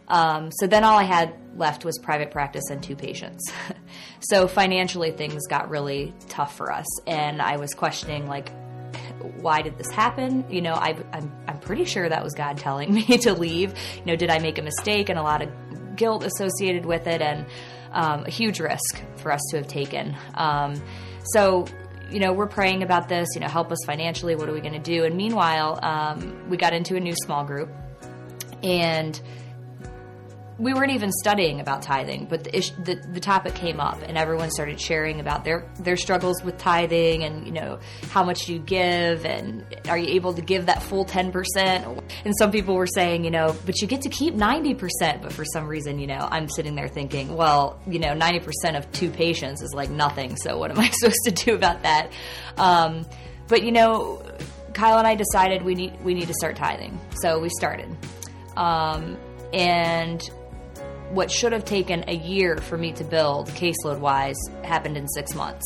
Um, 0.07 0.51
so 0.59 0.67
then 0.67 0.83
all 0.83 0.97
I 0.97 1.03
had 1.03 1.33
left 1.55 1.83
was 1.83 1.97
private 1.97 2.31
practice 2.31 2.69
and 2.69 2.81
two 2.81 2.95
patients. 2.95 3.51
so 4.19 4.47
financially, 4.47 5.11
things 5.11 5.47
got 5.47 5.69
really 5.69 6.13
tough 6.29 6.55
for 6.55 6.71
us, 6.71 6.85
and 7.05 7.41
I 7.41 7.57
was 7.57 7.73
questioning 7.73 8.27
like, 8.27 8.51
why 9.41 9.61
did 9.61 9.77
this 9.77 9.89
happen? 9.89 10.45
You 10.49 10.61
know, 10.61 10.73
I, 10.73 10.95
I'm 11.11 11.31
I'm 11.47 11.59
pretty 11.59 11.85
sure 11.85 12.07
that 12.07 12.23
was 12.23 12.33
God 12.33 12.57
telling 12.57 12.93
me 12.93 13.05
to 13.05 13.33
leave. 13.33 13.73
You 13.97 14.05
know, 14.05 14.15
did 14.15 14.29
I 14.29 14.39
make 14.39 14.57
a 14.57 14.61
mistake 14.61 15.09
and 15.09 15.19
a 15.19 15.23
lot 15.23 15.41
of 15.41 15.49
guilt 15.95 16.23
associated 16.23 16.85
with 16.85 17.07
it, 17.07 17.21
and 17.21 17.45
um, 17.91 18.25
a 18.25 18.29
huge 18.29 18.59
risk 18.59 19.03
for 19.17 19.31
us 19.31 19.41
to 19.51 19.57
have 19.57 19.67
taken. 19.67 20.15
Um, 20.35 20.81
so 21.33 21.65
you 22.09 22.19
know, 22.19 22.31
we're 22.31 22.47
praying 22.47 22.83
about 22.83 23.09
this, 23.09 23.27
you 23.35 23.41
know, 23.41 23.47
help 23.47 23.69
us 23.71 23.79
financially. 23.85 24.35
What 24.35 24.47
are 24.47 24.53
we 24.53 24.61
going 24.61 24.73
to 24.73 24.79
do? 24.79 25.03
And 25.03 25.15
meanwhile, 25.15 25.77
um, 25.83 26.49
we 26.49 26.55
got 26.55 26.73
into 26.73 26.95
a 26.95 27.01
new 27.01 27.13
small 27.13 27.43
group 27.43 27.69
and 28.63 29.19
we 30.59 30.73
weren't 30.73 30.91
even 30.91 31.11
studying 31.11 31.59
about 31.59 31.83
tithing, 31.83 32.25
but 32.25 32.43
the, 32.43 32.57
ish, 32.57 32.71
the, 32.71 32.95
the 32.95 33.19
topic 33.19 33.53
came 33.53 33.79
up, 33.79 34.01
and 34.01 34.17
everyone 34.17 34.49
started 34.49 34.81
sharing 34.81 35.19
about 35.19 35.43
their 35.43 35.69
their 35.79 35.97
struggles 35.97 36.43
with 36.43 36.57
tithing, 36.57 37.23
and 37.23 37.45
you 37.45 37.53
know 37.53 37.79
how 38.09 38.23
much 38.23 38.49
you 38.49 38.57
give, 38.59 39.25
and 39.25 39.63
are 39.87 39.97
you 39.97 40.15
able 40.15 40.33
to 40.33 40.41
give 40.41 40.65
that 40.65 40.81
full 40.81 41.05
ten 41.05 41.31
percent? 41.31 41.85
And 42.25 42.33
some 42.37 42.51
people 42.51 42.75
were 42.75 42.87
saying, 42.87 43.23
you 43.23 43.31
know, 43.31 43.55
but 43.65 43.81
you 43.81 43.87
get 43.87 44.01
to 44.01 44.09
keep 44.09 44.33
ninety 44.33 44.73
percent. 44.73 45.21
But 45.21 45.31
for 45.31 45.45
some 45.45 45.67
reason, 45.67 45.99
you 45.99 46.07
know, 46.07 46.27
I'm 46.31 46.49
sitting 46.49 46.73
there 46.73 46.87
thinking, 46.87 47.35
well, 47.35 47.79
you 47.85 47.99
know, 47.99 48.13
ninety 48.13 48.39
percent 48.39 48.77
of 48.77 48.91
two 48.91 49.11
patients 49.11 49.61
is 49.61 49.73
like 49.75 49.91
nothing. 49.91 50.37
So 50.37 50.57
what 50.57 50.71
am 50.71 50.79
I 50.79 50.89
supposed 50.91 51.23
to 51.25 51.31
do 51.31 51.53
about 51.53 51.83
that? 51.83 52.11
Um, 52.57 53.05
but 53.47 53.63
you 53.63 53.71
know, 53.71 54.23
Kyle 54.73 54.97
and 54.97 55.07
I 55.07 55.13
decided 55.13 55.61
we 55.61 55.75
need 55.75 56.03
we 56.03 56.15
need 56.15 56.27
to 56.27 56.33
start 56.33 56.55
tithing, 56.55 56.99
so 57.21 57.39
we 57.39 57.49
started. 57.49 57.95
Um, 58.55 59.17
and 59.53 60.27
what 61.11 61.31
should 61.31 61.53
have 61.53 61.65
taken 61.65 62.03
a 62.07 62.15
year 62.15 62.57
for 62.57 62.77
me 62.77 62.91
to 62.93 63.03
build 63.03 63.47
caseload 63.49 63.99
wise 63.99 64.37
happened 64.63 64.97
in 64.97 65.07
six 65.07 65.33
months. 65.33 65.65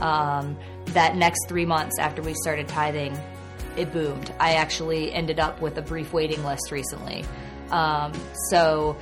Um, 0.00 0.58
that 0.86 1.16
next 1.16 1.46
three 1.48 1.64
months 1.64 1.98
after 1.98 2.22
we 2.22 2.34
started 2.34 2.68
tithing, 2.68 3.16
it 3.76 3.92
boomed. 3.92 4.32
I 4.40 4.54
actually 4.54 5.12
ended 5.12 5.38
up 5.38 5.60
with 5.60 5.78
a 5.78 5.82
brief 5.82 6.12
waiting 6.12 6.44
list 6.44 6.70
recently. 6.70 7.24
Um, 7.70 8.12
so 8.50 8.96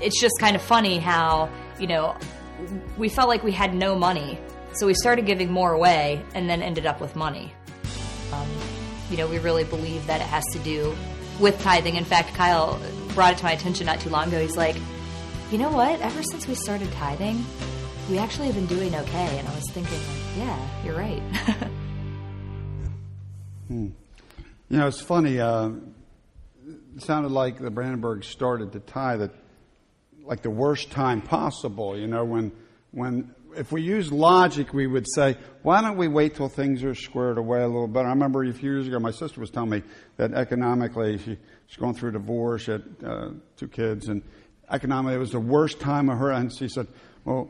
it's 0.00 0.20
just 0.20 0.34
kind 0.38 0.56
of 0.56 0.62
funny 0.62 0.98
how, 0.98 1.50
you 1.78 1.86
know, 1.86 2.16
we 2.96 3.08
felt 3.08 3.28
like 3.28 3.42
we 3.42 3.52
had 3.52 3.74
no 3.74 3.96
money. 3.96 4.38
So 4.72 4.86
we 4.86 4.94
started 4.94 5.26
giving 5.26 5.50
more 5.50 5.72
away 5.72 6.22
and 6.34 6.48
then 6.48 6.62
ended 6.62 6.86
up 6.86 7.00
with 7.00 7.16
money. 7.16 7.52
Um, 8.32 8.48
you 9.10 9.16
know, 9.16 9.26
we 9.26 9.38
really 9.38 9.64
believe 9.64 10.06
that 10.06 10.20
it 10.20 10.26
has 10.26 10.44
to 10.52 10.58
do 10.60 10.94
with 11.40 11.60
tithing. 11.62 11.96
In 11.96 12.04
fact, 12.04 12.34
Kyle 12.34 12.80
brought 13.14 13.32
it 13.32 13.38
to 13.38 13.44
my 13.44 13.52
attention 13.52 13.86
not 13.86 14.00
too 14.00 14.10
long 14.10 14.28
ago. 14.28 14.40
He's 14.40 14.56
like, 14.56 14.76
you 15.50 15.58
know 15.58 15.70
what? 15.70 16.00
Ever 16.00 16.22
since 16.24 16.48
we 16.48 16.54
started 16.54 16.90
tithing, 16.92 17.44
we 18.10 18.18
actually 18.18 18.46
have 18.46 18.56
been 18.56 18.66
doing 18.66 18.94
okay. 18.94 19.38
And 19.38 19.46
I 19.46 19.54
was 19.54 19.70
thinking, 19.70 20.00
yeah, 20.36 20.84
you're 20.84 20.96
right. 20.96 21.20
hmm. 23.68 23.88
You 24.68 24.78
know, 24.78 24.88
it's 24.88 25.00
funny. 25.00 25.38
Uh, 25.38 25.70
it 26.96 27.02
sounded 27.02 27.30
like 27.30 27.58
the 27.58 27.70
Brandenburg 27.70 28.24
started 28.24 28.72
to 28.72 28.80
tithe 28.80 29.22
at 29.22 29.30
like 30.24 30.42
the 30.42 30.50
worst 30.50 30.90
time 30.90 31.22
possible. 31.22 31.96
You 31.96 32.08
know, 32.08 32.24
when 32.24 32.50
when 32.90 33.32
if 33.56 33.72
we 33.72 33.82
use 33.82 34.12
logic, 34.12 34.74
we 34.74 34.86
would 34.86 35.06
say, 35.14 35.36
why 35.62 35.80
don't 35.80 35.96
we 35.96 36.08
wait 36.08 36.34
till 36.34 36.48
things 36.48 36.84
are 36.84 36.94
squared 36.94 37.38
away 37.38 37.62
a 37.62 37.66
little 37.66 37.88
better? 37.88 38.08
I 38.08 38.10
remember 38.10 38.44
a 38.44 38.52
few 38.52 38.72
years 38.72 38.86
ago, 38.86 38.98
my 38.98 39.10
sister 39.10 39.40
was 39.40 39.50
telling 39.50 39.70
me 39.70 39.82
that 40.16 40.34
economically, 40.34 41.18
she, 41.18 41.38
she's 41.66 41.76
going 41.78 41.94
through 41.94 42.10
a 42.10 42.12
divorce, 42.12 42.62
she 42.62 42.72
had 42.72 42.84
uh, 43.04 43.30
two 43.56 43.68
kids, 43.68 44.08
and 44.08 44.22
economically, 44.70 45.16
it 45.16 45.18
was 45.18 45.32
the 45.32 45.40
worst 45.40 45.80
time 45.80 46.08
of 46.08 46.18
her. 46.18 46.30
And 46.30 46.54
she 46.56 46.68
said, 46.68 46.86
well, 47.24 47.48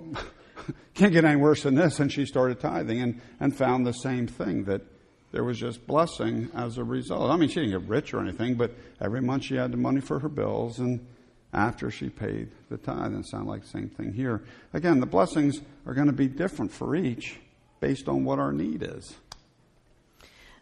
can't 0.94 1.12
get 1.12 1.24
any 1.24 1.36
worse 1.36 1.62
than 1.62 1.74
this. 1.74 2.00
And 2.00 2.12
she 2.12 2.26
started 2.26 2.60
tithing 2.60 3.00
and, 3.00 3.20
and 3.40 3.56
found 3.56 3.86
the 3.86 3.92
same 3.92 4.26
thing 4.26 4.64
that 4.64 4.82
there 5.32 5.44
was 5.44 5.58
just 5.58 5.86
blessing 5.86 6.50
as 6.54 6.78
a 6.78 6.84
result. 6.84 7.30
I 7.30 7.36
mean, 7.36 7.48
she 7.48 7.56
didn't 7.56 7.80
get 7.80 7.88
rich 7.88 8.14
or 8.14 8.20
anything, 8.20 8.54
but 8.54 8.72
every 9.00 9.20
month 9.20 9.44
she 9.44 9.56
had 9.56 9.72
the 9.72 9.76
money 9.76 10.00
for 10.00 10.18
her 10.20 10.28
bills 10.28 10.78
and 10.78 11.06
after 11.52 11.90
she 11.90 12.08
paid 12.08 12.50
the 12.70 12.76
tithe. 12.76 13.12
And 13.12 13.24
it 13.24 13.28
sounded 13.28 13.50
like 13.50 13.62
the 13.62 13.68
same 13.68 13.88
thing 13.88 14.12
here. 14.12 14.42
Again, 14.72 15.00
the 15.00 15.06
blessings 15.06 15.60
are 15.86 15.94
going 15.94 16.06
to 16.06 16.12
be 16.12 16.28
different 16.28 16.72
for 16.72 16.94
each 16.94 17.38
based 17.80 18.08
on 18.08 18.24
what 18.24 18.38
our 18.38 18.52
need 18.52 18.82
is. 18.82 19.14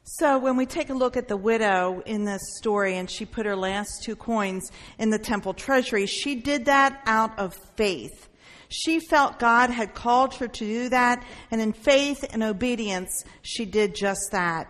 So 0.07 0.37
when 0.37 0.59
we 0.59 0.67
take 0.67 0.91
a 0.91 0.95
look 0.95 1.17
at 1.17 1.29
the 1.29 1.37
widow 1.37 2.03
in 2.05 2.27
this 2.27 2.43
story 2.59 2.99
and 2.99 3.11
she 3.11 3.25
put 3.25 3.47
her 3.47 3.57
last 3.57 4.03
two 4.03 4.15
coins 4.15 4.71
in 4.99 5.09
the 5.09 5.19
temple 5.19 5.55
treasury, 5.55 6.05
she 6.05 6.35
did 6.35 6.67
that 6.67 7.01
out 7.07 7.39
of 7.39 7.55
faith. 7.77 8.29
She 8.69 9.01
felt 9.01 9.39
God 9.39 9.71
had 9.71 9.95
called 9.95 10.35
her 10.35 10.47
to 10.47 10.65
do 10.65 10.89
that, 10.91 11.25
and 11.51 11.59
in 11.59 11.73
faith 11.73 12.23
and 12.31 12.43
obedience, 12.43 13.25
she 13.41 13.65
did 13.65 13.95
just 13.95 14.33
that. 14.33 14.69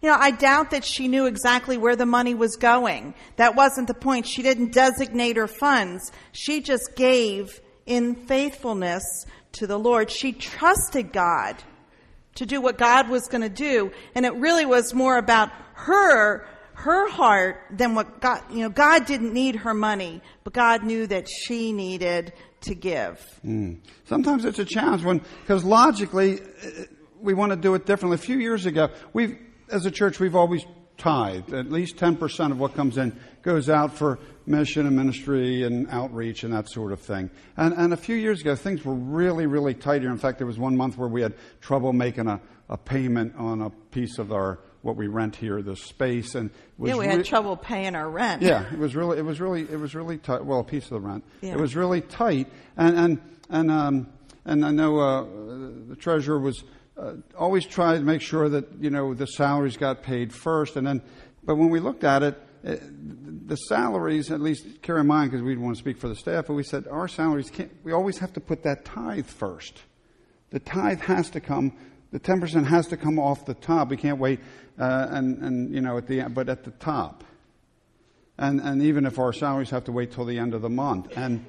You 0.00 0.10
know, 0.10 0.18
I 0.20 0.30
doubt 0.30 0.70
that 0.70 0.84
she 0.84 1.08
knew 1.08 1.26
exactly 1.26 1.76
where 1.76 1.96
the 1.96 2.06
money 2.06 2.34
was 2.34 2.54
going. 2.54 3.14
That 3.36 3.56
wasn't 3.56 3.88
the 3.88 3.94
point. 3.94 4.24
She 4.24 4.42
didn't 4.42 4.72
designate 4.72 5.36
her 5.36 5.48
funds. 5.48 6.12
She 6.30 6.60
just 6.60 6.94
gave 6.94 7.60
in 7.86 8.14
faithfulness 8.14 9.02
to 9.52 9.66
the 9.66 9.78
Lord. 9.78 10.12
She 10.12 10.32
trusted 10.32 11.12
God 11.12 11.56
to 12.36 12.46
do 12.46 12.60
what 12.60 12.78
God 12.78 13.08
was 13.08 13.28
going 13.28 13.42
to 13.42 13.48
do. 13.48 13.90
And 14.14 14.24
it 14.24 14.34
really 14.34 14.64
was 14.64 14.94
more 14.94 15.18
about 15.18 15.50
her, 15.74 16.46
her 16.74 17.08
heart 17.10 17.62
than 17.70 17.94
what 17.94 18.20
God, 18.20 18.42
you 18.50 18.60
know, 18.60 18.70
God 18.70 19.06
didn't 19.06 19.32
need 19.32 19.56
her 19.56 19.74
money, 19.74 20.22
but 20.44 20.52
God 20.52 20.84
knew 20.84 21.06
that 21.08 21.28
she 21.28 21.72
needed 21.72 22.32
to 22.62 22.74
give. 22.74 23.24
Mm. 23.44 23.80
Sometimes 24.04 24.44
it's 24.44 24.58
a 24.58 24.64
challenge 24.64 25.04
when, 25.04 25.20
because 25.42 25.64
logically, 25.64 26.40
uh, 26.40 26.82
we 27.20 27.34
want 27.34 27.50
to 27.50 27.56
do 27.56 27.74
it 27.74 27.86
differently. 27.86 28.16
A 28.16 28.18
few 28.18 28.38
years 28.38 28.66
ago, 28.66 28.88
we've, 29.12 29.36
as 29.70 29.86
a 29.86 29.90
church, 29.90 30.20
we've 30.20 30.36
always 30.36 30.64
tithed. 30.98 31.52
At 31.52 31.70
least 31.70 31.96
10% 31.96 32.52
of 32.52 32.58
what 32.58 32.74
comes 32.74 32.98
in 32.98 33.18
goes 33.42 33.68
out 33.68 33.94
for 33.94 34.18
mission 34.46 34.86
and 34.86 34.96
ministry 34.96 35.62
and 35.62 35.88
outreach 35.90 36.44
and 36.44 36.52
that 36.54 36.68
sort 36.70 36.92
of 36.92 37.00
thing. 37.00 37.30
And, 37.56 37.74
and 37.74 37.92
a 37.92 37.96
few 37.96 38.16
years 38.16 38.40
ago, 38.40 38.54
things 38.54 38.84
were 38.84 38.94
really, 38.94 39.46
really 39.46 39.74
tight 39.74 40.02
here. 40.02 40.10
In 40.10 40.18
fact, 40.18 40.38
there 40.38 40.46
was 40.46 40.58
one 40.58 40.76
month 40.76 40.96
where 40.96 41.08
we 41.08 41.22
had 41.22 41.34
trouble 41.60 41.92
making 41.92 42.28
a, 42.28 42.40
a 42.68 42.76
payment 42.76 43.34
on 43.36 43.62
a 43.62 43.70
piece 43.70 44.18
of 44.18 44.32
our 44.32 44.58
what 44.82 44.96
we 44.96 45.08
rent 45.08 45.34
here, 45.34 45.60
the 45.62 45.74
space, 45.74 46.36
and 46.36 46.48
yeah, 46.78 46.94
we 46.94 47.06
had 47.06 47.18
re- 47.18 47.24
trouble 47.24 47.56
paying 47.56 47.96
our 47.96 48.08
rent. 48.08 48.40
Yeah, 48.40 48.72
it 48.72 48.78
was 48.78 48.94
really, 48.94 49.18
it 49.18 49.24
was 49.24 49.40
really, 49.40 49.62
it 49.62 49.80
was 49.80 49.96
really 49.96 50.16
tight. 50.16 50.44
Well, 50.44 50.60
a 50.60 50.64
piece 50.64 50.84
of 50.84 50.90
the 50.90 51.00
rent. 51.00 51.24
Yeah. 51.40 51.52
It 51.52 51.58
was 51.58 51.74
really 51.74 52.00
tight, 52.00 52.46
and 52.76 52.96
and 52.96 53.20
and 53.50 53.70
um, 53.70 54.06
and 54.44 54.64
I 54.64 54.70
know 54.70 55.00
uh, 55.00 55.24
the 55.88 55.96
treasurer 55.96 56.38
was 56.38 56.62
uh, 56.96 57.14
always 57.36 57.66
trying 57.66 57.98
to 57.98 58.04
make 58.04 58.22
sure 58.22 58.48
that 58.48 58.66
you 58.80 58.90
know 58.90 59.12
the 59.12 59.26
salaries 59.26 59.76
got 59.76 60.04
paid 60.04 60.32
first, 60.32 60.76
and 60.76 60.86
then, 60.86 61.02
but 61.44 61.56
when 61.56 61.68
we 61.68 61.80
looked 61.80 62.04
at 62.04 62.22
it 62.22 62.40
the 62.66 63.56
salaries, 63.56 64.30
at 64.30 64.40
least 64.40 64.82
carry 64.82 65.00
in 65.00 65.06
mind 65.06 65.30
because 65.30 65.42
we 65.42 65.56
want 65.56 65.76
to 65.76 65.78
speak 65.78 65.98
for 65.98 66.08
the 66.08 66.16
staff, 66.16 66.46
but 66.48 66.54
we 66.54 66.64
said 66.64 66.86
our 66.88 67.06
salaries 67.06 67.50
can't, 67.50 67.70
we 67.84 67.92
always 67.92 68.18
have 68.18 68.32
to 68.32 68.40
put 68.40 68.64
that 68.64 68.84
tithe 68.84 69.26
first. 69.26 69.82
The 70.50 70.58
tithe 70.58 71.00
has 71.02 71.30
to 71.30 71.40
come, 71.40 71.72
the 72.10 72.20
10% 72.20 72.66
has 72.66 72.88
to 72.88 72.96
come 72.96 73.18
off 73.18 73.46
the 73.46 73.54
top. 73.54 73.90
We 73.90 73.96
can't 73.96 74.18
wait, 74.18 74.40
uh, 74.78 75.06
and, 75.10 75.38
and, 75.38 75.74
you 75.74 75.80
know, 75.80 75.96
at 75.96 76.06
the, 76.06 76.22
but 76.22 76.48
at 76.48 76.64
the 76.64 76.72
top. 76.72 77.24
And, 78.38 78.60
and 78.60 78.82
even 78.82 79.06
if 79.06 79.18
our 79.18 79.32
salaries 79.32 79.70
have 79.70 79.84
to 79.84 79.92
wait 79.92 80.12
till 80.12 80.24
the 80.24 80.38
end 80.38 80.52
of 80.52 80.62
the 80.62 80.68
month. 80.68 81.16
And, 81.16 81.44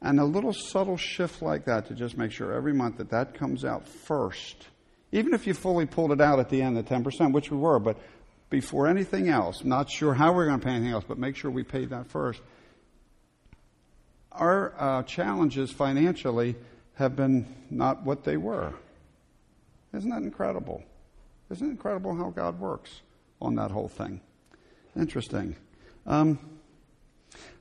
and 0.00 0.20
a 0.20 0.24
little 0.24 0.52
subtle 0.52 0.96
shift 0.96 1.42
like 1.42 1.64
that 1.66 1.86
to 1.88 1.94
just 1.94 2.16
make 2.16 2.32
sure 2.32 2.52
every 2.52 2.72
month 2.72 2.98
that 2.98 3.10
that 3.10 3.34
comes 3.34 3.64
out 3.64 3.86
first. 3.86 4.68
Even 5.12 5.32
if 5.32 5.46
you 5.46 5.54
fully 5.54 5.86
pulled 5.86 6.10
it 6.10 6.20
out 6.20 6.40
at 6.40 6.48
the 6.48 6.60
end, 6.60 6.76
the 6.76 6.82
10%, 6.82 7.32
which 7.32 7.50
we 7.50 7.56
were, 7.56 7.78
but 7.78 7.98
before 8.54 8.86
anything 8.86 9.28
else. 9.28 9.64
Not 9.64 9.90
sure 9.90 10.14
how 10.14 10.32
we're 10.32 10.46
going 10.46 10.60
to 10.60 10.64
pay 10.64 10.70
anything 10.70 10.92
else, 10.92 11.02
but 11.08 11.18
make 11.18 11.34
sure 11.34 11.50
we 11.50 11.64
pay 11.64 11.86
that 11.86 12.06
first. 12.06 12.40
Our 14.30 14.72
uh, 14.78 15.02
challenges 15.02 15.72
financially 15.72 16.54
have 16.94 17.16
been 17.16 17.52
not 17.68 18.04
what 18.04 18.22
they 18.22 18.36
were. 18.36 18.72
Isn't 19.92 20.08
that 20.10 20.22
incredible? 20.22 20.84
Isn't 21.50 21.66
it 21.66 21.70
incredible 21.72 22.14
how 22.14 22.30
God 22.30 22.60
works 22.60 23.00
on 23.42 23.56
that 23.56 23.72
whole 23.72 23.88
thing? 23.88 24.20
Interesting. 24.96 25.56
Um, 26.06 26.38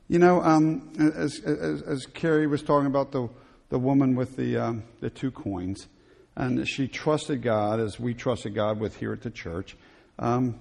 you 0.08 0.19
know, 0.19 0.43
um, 0.43 0.93
as, 1.15 1.39
as, 1.39 1.82
as, 1.82 2.06
Carrie 2.06 2.45
was 2.45 2.62
talking 2.62 2.86
about 2.86 3.12
the, 3.12 3.29
the 3.69 3.79
woman 3.79 4.15
with 4.15 4.36
the, 4.36 4.58
um, 4.58 4.84
the 4.99 5.10
two 5.10 5.32
coins, 5.32 5.88
and 6.36 6.67
she 6.67 6.88
trusted 6.88 7.41
God 7.41 7.79
as 7.79 7.99
we 7.99 8.13
trusted 8.13 8.53
God 8.53 8.79
with 8.79 8.97
here 8.97 9.12
at 9.12 9.23
the 9.23 9.32
church. 9.32 9.75
Um, 10.19 10.60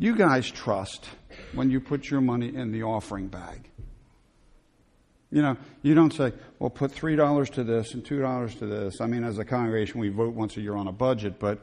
you 0.00 0.16
guys 0.16 0.50
trust 0.50 1.06
when 1.52 1.70
you 1.70 1.78
put 1.78 2.08
your 2.08 2.22
money 2.22 2.48
in 2.54 2.72
the 2.72 2.82
offering 2.82 3.28
bag. 3.28 3.70
You 5.30 5.42
know, 5.42 5.58
you 5.82 5.94
don't 5.94 6.12
say, 6.12 6.32
well, 6.58 6.70
put 6.70 6.92
$3 6.92 7.50
to 7.50 7.62
this 7.62 7.92
and 7.92 8.02
$2 8.02 8.58
to 8.58 8.66
this. 8.66 9.00
I 9.02 9.06
mean, 9.06 9.22
as 9.22 9.38
a 9.38 9.44
congregation, 9.44 10.00
we 10.00 10.08
vote 10.08 10.34
once 10.34 10.56
a 10.56 10.62
year 10.62 10.74
on 10.74 10.88
a 10.88 10.92
budget, 10.92 11.38
but 11.38 11.60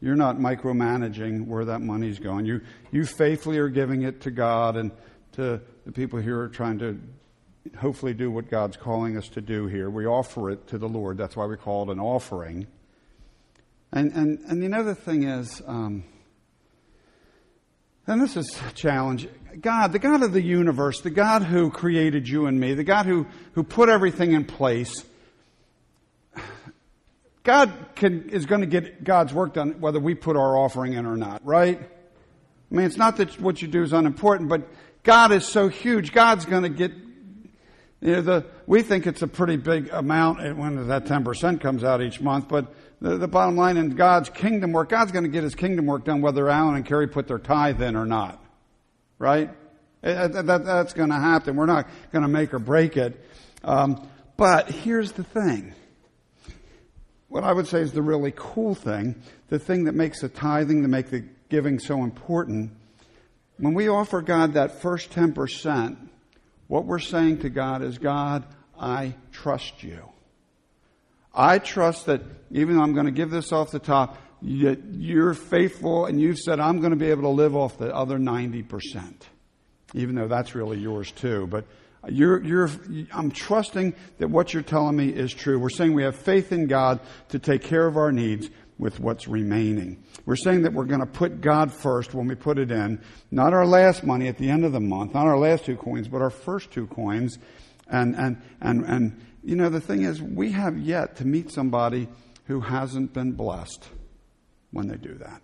you're 0.00 0.16
not 0.16 0.36
micromanaging 0.36 1.46
where 1.46 1.64
that 1.66 1.80
money's 1.80 2.18
going. 2.18 2.44
You, 2.44 2.60
you 2.90 3.06
faithfully 3.06 3.58
are 3.58 3.68
giving 3.68 4.02
it 4.02 4.20
to 4.22 4.32
God 4.32 4.76
and 4.76 4.90
to 5.32 5.60
the 5.86 5.92
people 5.92 6.18
here 6.18 6.40
are 6.40 6.48
trying 6.48 6.80
to 6.80 7.00
hopefully 7.78 8.14
do 8.14 8.32
what 8.32 8.50
God's 8.50 8.76
calling 8.76 9.16
us 9.16 9.28
to 9.28 9.40
do 9.40 9.68
here. 9.68 9.88
We 9.90 10.06
offer 10.06 10.50
it 10.50 10.66
to 10.68 10.78
the 10.78 10.88
Lord. 10.88 11.18
That's 11.18 11.36
why 11.36 11.46
we 11.46 11.56
call 11.56 11.88
it 11.88 11.92
an 11.92 12.00
offering. 12.00 12.66
And, 13.92 14.12
and, 14.12 14.40
and 14.40 14.60
the 14.60 14.76
other 14.76 14.94
thing 14.94 15.22
is, 15.22 15.62
um, 15.68 16.02
and 18.06 18.20
this 18.20 18.36
is 18.36 18.60
a 18.68 18.72
challenge. 18.72 19.28
God, 19.60 19.92
the 19.92 19.98
God 19.98 20.22
of 20.22 20.32
the 20.32 20.42
universe, 20.42 21.00
the 21.00 21.10
God 21.10 21.42
who 21.42 21.70
created 21.70 22.28
you 22.28 22.46
and 22.46 22.58
me, 22.58 22.74
the 22.74 22.84
God 22.84 23.06
who, 23.06 23.26
who 23.52 23.62
put 23.62 23.88
everything 23.88 24.32
in 24.32 24.44
place, 24.44 25.04
God 27.42 27.72
can, 27.94 28.28
is 28.30 28.46
going 28.46 28.60
to 28.60 28.66
get 28.66 29.04
God's 29.04 29.32
work 29.32 29.54
done 29.54 29.80
whether 29.80 30.00
we 30.00 30.14
put 30.14 30.36
our 30.36 30.56
offering 30.56 30.94
in 30.94 31.06
or 31.06 31.16
not, 31.16 31.44
right? 31.46 31.80
I 31.80 32.74
mean, 32.74 32.86
it's 32.86 32.96
not 32.96 33.16
that 33.18 33.40
what 33.40 33.62
you 33.62 33.68
do 33.68 33.82
is 33.82 33.92
unimportant, 33.92 34.48
but 34.48 34.68
God 35.04 35.32
is 35.32 35.46
so 35.46 35.68
huge. 35.68 36.12
God's 36.12 36.44
going 36.44 36.64
to 36.64 36.68
get, 36.68 36.92
you 38.00 38.12
know, 38.12 38.20
the, 38.20 38.46
we 38.66 38.82
think 38.82 39.06
it's 39.06 39.22
a 39.22 39.28
pretty 39.28 39.56
big 39.56 39.88
amount 39.92 40.56
when 40.56 40.88
that 40.88 41.04
10% 41.04 41.60
comes 41.60 41.84
out 41.84 42.02
each 42.02 42.20
month, 42.20 42.48
but 42.48 42.74
the, 43.00 43.16
the 43.16 43.28
bottom 43.28 43.56
line 43.56 43.76
in 43.76 43.90
God's 43.90 44.28
kingdom 44.28 44.72
work, 44.72 44.88
God's 44.88 45.12
going 45.12 45.24
to 45.24 45.30
get 45.30 45.44
his 45.44 45.54
kingdom 45.54 45.86
work 45.86 46.04
done 46.04 46.20
whether 46.20 46.48
Alan 46.48 46.74
and 46.74 46.84
Carrie 46.84 47.06
put 47.06 47.28
their 47.28 47.38
tithe 47.38 47.80
in 47.80 47.94
or 47.94 48.06
not. 48.06 48.42
Right? 49.18 49.50
That, 50.02 50.46
that, 50.46 50.64
that's 50.64 50.92
going 50.92 51.10
to 51.10 51.16
happen. 51.16 51.56
We're 51.56 51.66
not 51.66 51.88
going 52.12 52.22
to 52.22 52.28
make 52.28 52.54
or 52.54 52.58
break 52.58 52.96
it. 52.96 53.24
Um, 53.64 54.08
but 54.36 54.68
here's 54.70 55.12
the 55.12 55.24
thing 55.24 55.74
what 57.28 57.44
I 57.44 57.52
would 57.52 57.66
say 57.66 57.80
is 57.80 57.92
the 57.92 58.02
really 58.02 58.32
cool 58.34 58.74
thing, 58.74 59.20
the 59.48 59.58
thing 59.58 59.84
that 59.84 59.94
makes 59.94 60.20
the 60.20 60.28
tithing, 60.28 60.82
that 60.82 60.88
make 60.88 61.10
the 61.10 61.24
giving 61.48 61.78
so 61.78 62.02
important. 62.02 62.70
When 63.58 63.74
we 63.74 63.88
offer 63.88 64.22
God 64.22 64.54
that 64.54 64.80
first 64.80 65.10
10%, 65.10 66.05
what 66.68 66.84
we're 66.84 66.98
saying 66.98 67.38
to 67.40 67.50
God 67.50 67.82
is, 67.82 67.98
God, 67.98 68.44
I 68.78 69.14
trust 69.32 69.82
you. 69.82 70.02
I 71.34 71.58
trust 71.58 72.06
that 72.06 72.22
even 72.50 72.76
though 72.76 72.82
I'm 72.82 72.94
going 72.94 73.06
to 73.06 73.12
give 73.12 73.30
this 73.30 73.52
off 73.52 73.70
the 73.70 73.78
top, 73.78 74.18
you're 74.40 75.34
faithful 75.34 76.06
and 76.06 76.20
you've 76.20 76.38
said 76.38 76.60
I'm 76.60 76.80
going 76.80 76.90
to 76.90 76.96
be 76.96 77.10
able 77.10 77.22
to 77.22 77.28
live 77.28 77.54
off 77.54 77.78
the 77.78 77.94
other 77.94 78.18
90%, 78.18 79.14
even 79.94 80.14
though 80.14 80.28
that's 80.28 80.54
really 80.54 80.78
yours 80.78 81.10
too. 81.12 81.46
But 81.46 81.66
you're, 82.08 82.42
you're, 82.42 82.70
I'm 83.12 83.30
trusting 83.30 83.94
that 84.18 84.28
what 84.28 84.54
you're 84.54 84.62
telling 84.62 84.96
me 84.96 85.08
is 85.08 85.32
true. 85.32 85.58
We're 85.58 85.70
saying 85.70 85.92
we 85.92 86.04
have 86.04 86.16
faith 86.16 86.52
in 86.52 86.66
God 86.66 87.00
to 87.30 87.38
take 87.38 87.62
care 87.62 87.86
of 87.86 87.96
our 87.96 88.12
needs 88.12 88.48
with 88.78 89.00
what's 89.00 89.26
remaining. 89.26 90.02
We're 90.26 90.36
saying 90.36 90.62
that 90.62 90.72
we're 90.72 90.84
going 90.84 91.00
to 91.00 91.06
put 91.06 91.40
God 91.40 91.72
first 91.72 92.14
when 92.14 92.26
we 92.26 92.34
put 92.34 92.58
it 92.58 92.70
in, 92.70 93.00
not 93.30 93.54
our 93.54 93.66
last 93.66 94.04
money 94.04 94.28
at 94.28 94.38
the 94.38 94.50
end 94.50 94.64
of 94.64 94.72
the 94.72 94.80
month, 94.80 95.14
not 95.14 95.26
our 95.26 95.38
last 95.38 95.64
two 95.64 95.76
coins, 95.76 96.08
but 96.08 96.20
our 96.20 96.30
first 96.30 96.70
two 96.70 96.86
coins. 96.86 97.38
And, 97.88 98.14
and, 98.16 98.42
and, 98.60 98.84
and, 98.84 99.26
you 99.42 99.56
know, 99.56 99.70
the 99.70 99.80
thing 99.80 100.02
is, 100.02 100.20
we 100.20 100.52
have 100.52 100.76
yet 100.78 101.16
to 101.16 101.24
meet 101.26 101.50
somebody 101.50 102.08
who 102.44 102.60
hasn't 102.60 103.12
been 103.12 103.32
blessed 103.32 103.88
when 104.72 104.88
they 104.88 104.96
do 104.96 105.14
that. 105.14 105.40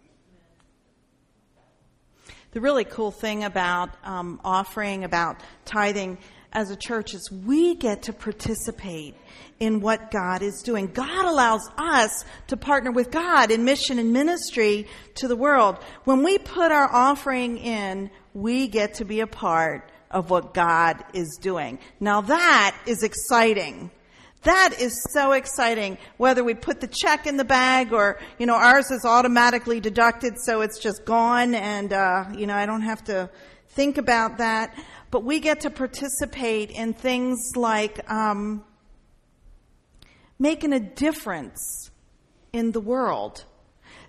The 2.50 2.60
really 2.60 2.84
cool 2.84 3.10
thing 3.10 3.44
about 3.44 3.90
um, 4.04 4.38
offering, 4.44 5.04
about 5.04 5.40
tithing, 5.64 6.18
as 6.52 6.70
a 6.70 6.76
church 6.76 7.14
is 7.14 7.30
we 7.30 7.74
get 7.74 8.02
to 8.02 8.12
participate 8.12 9.14
in 9.58 9.80
what 9.80 10.10
God 10.10 10.42
is 10.42 10.62
doing. 10.62 10.88
God 10.88 11.24
allows 11.24 11.68
us 11.78 12.24
to 12.48 12.56
partner 12.56 12.90
with 12.90 13.10
God 13.10 13.50
in 13.50 13.64
mission 13.64 13.98
and 13.98 14.12
ministry 14.12 14.86
to 15.16 15.28
the 15.28 15.36
world. 15.36 15.78
When 16.04 16.22
we 16.22 16.38
put 16.38 16.72
our 16.72 16.92
offering 16.92 17.58
in, 17.58 18.10
we 18.34 18.68
get 18.68 18.94
to 18.94 19.04
be 19.04 19.20
a 19.20 19.26
part 19.26 19.90
of 20.10 20.30
what 20.30 20.52
God 20.52 21.02
is 21.14 21.38
doing. 21.40 21.78
Now 22.00 22.20
that 22.22 22.76
is 22.86 23.02
exciting. 23.02 23.90
That 24.42 24.74
is 24.80 25.06
so 25.12 25.32
exciting. 25.32 25.96
Whether 26.16 26.42
we 26.42 26.54
put 26.54 26.80
the 26.80 26.88
check 26.88 27.26
in 27.28 27.36
the 27.36 27.44
bag 27.44 27.92
or, 27.92 28.18
you 28.38 28.46
know, 28.46 28.56
ours 28.56 28.90
is 28.90 29.04
automatically 29.04 29.78
deducted 29.78 30.34
so 30.38 30.62
it's 30.62 30.80
just 30.80 31.04
gone 31.04 31.54
and, 31.54 31.92
uh, 31.92 32.24
you 32.36 32.48
know, 32.48 32.54
I 32.54 32.66
don't 32.66 32.82
have 32.82 33.04
to 33.04 33.30
think 33.74 33.98
about 33.98 34.38
that 34.38 34.74
but 35.12 35.24
we 35.24 35.40
get 35.40 35.60
to 35.60 35.70
participate 35.70 36.70
in 36.70 36.94
things 36.94 37.54
like 37.54 38.10
um, 38.10 38.64
making 40.38 40.72
a 40.72 40.80
difference 40.80 41.90
in 42.54 42.72
the 42.72 42.80
world. 42.80 43.44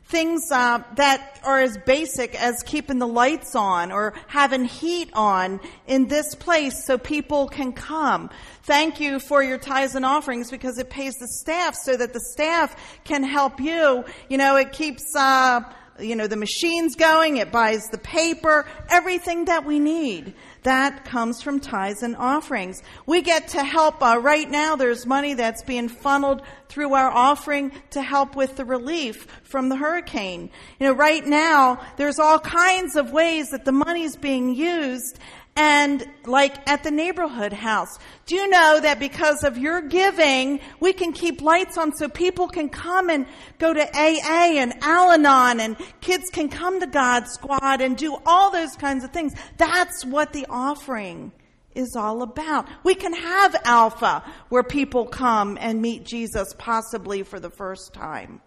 Things 0.06 0.50
uh, 0.50 0.82
that 0.96 1.42
are 1.44 1.60
as 1.60 1.78
basic 1.86 2.42
as 2.42 2.64
keeping 2.64 3.00
the 3.00 3.08
lights 3.08 3.54
on 3.54 3.92
or 3.92 4.14
having 4.28 4.64
heat 4.64 5.10
on 5.14 5.60
in 5.88 6.08
this 6.08 6.36
place 6.36 6.86
so 6.86 6.98
people 6.98 7.50
can 7.50 7.74
come. 7.74 8.30
Thank 8.64 9.02
you 9.02 9.20
for 9.20 9.44
your 9.44 9.58
tithes 9.58 9.96
and 9.96 10.06
offerings 10.06 10.50
because 10.50 10.78
it 10.78 10.90
pays 10.90 11.16
the 11.16 11.28
staff 11.28 11.76
so 11.76 11.98
that 11.98 12.14
the 12.14 12.22
staff 12.32 12.76
can 13.04 13.24
help 13.24 13.60
you. 13.60 14.06
You 14.30 14.38
know, 14.38 14.56
it 14.56 14.72
keeps 14.72 15.04
uh, 15.18 15.62
you 16.00 16.16
know 16.16 16.28
the 16.28 16.36
machines 16.36 16.96
going. 16.96 17.38
It 17.38 17.52
buys 17.52 17.88
the 17.90 17.98
paper, 17.98 18.66
everything 18.90 19.46
that 19.46 19.66
we 19.66 19.80
need. 19.80 20.34
That 20.64 21.04
comes 21.04 21.42
from 21.42 21.60
tithes 21.60 22.04
and 22.04 22.16
offerings. 22.16 22.82
We 23.06 23.22
get 23.22 23.50
to 23.50 23.64
help, 23.64 24.02
uh, 24.02 24.20
right 24.22 24.50
now 24.50 24.78
there's 24.78 25.06
money 25.06 25.34
that's 25.34 25.62
being 25.62 25.90
funneled 25.90 26.42
through 26.70 26.94
our 26.94 27.12
offering 27.12 27.72
to 27.92 28.02
help 28.02 28.36
with 28.36 28.56
the 28.56 28.66
relief 28.66 29.28
from 29.44 29.68
the 29.70 29.76
hurricane. 29.76 30.50
You 30.80 30.88
know, 30.88 30.94
right 30.94 31.26
now 31.26 31.86
there's 31.98 32.18
all 32.18 32.40
kinds 32.40 32.96
of 32.96 33.12
ways 33.12 33.50
that 33.50 33.66
the 33.66 33.74
money's 33.74 34.16
being 34.16 34.56
used 34.56 35.20
and 35.56 36.04
like 36.26 36.68
at 36.68 36.84
the 36.84 36.92
neighborhood 36.92 37.54
house. 37.54 38.00
Do 38.26 38.36
you 38.36 38.50
know 38.50 38.80
that 38.82 39.00
because 39.00 39.44
of 39.44 39.58
your 39.58 39.82
giving, 39.82 40.60
we 40.80 40.94
can 40.94 41.14
keep 41.14 41.42
lights 41.42 41.78
on 41.78 41.96
so 41.96 42.10
people 42.10 42.48
can 42.48 42.70
come 42.70 43.10
and 43.10 43.28
go 43.60 43.74
to 43.74 43.82
AA 43.82 44.58
and 44.58 44.74
Al 44.82 45.12
Anon 45.12 45.60
and 45.60 45.78
kids 46.02 46.30
can 46.32 46.50
come 46.50 46.80
to 46.80 46.88
God 46.88 47.28
Squad 47.28 47.82
and 47.82 47.96
do 47.96 48.18
all 48.26 48.52
those 48.52 48.76
kinds 48.76 49.04
of 49.04 49.12
things. 49.12 49.34
That's 49.58 50.04
what 50.06 50.34
the 50.34 50.48
offering 50.50 51.32
is 51.76 51.96
all 51.96 52.24
about. 52.24 52.68
We 52.84 52.96
can 52.96 53.14
have 53.14 53.56
Alpha 53.64 54.24
where 54.50 54.64
people 54.64 55.06
come 55.06 55.58
and 55.60 55.82
meet 55.82 56.04
Jesus 56.04 56.54
possibly 56.58 57.24
for 57.24 57.40
the 57.40 57.50
first 57.50 57.94
time. 57.94 58.42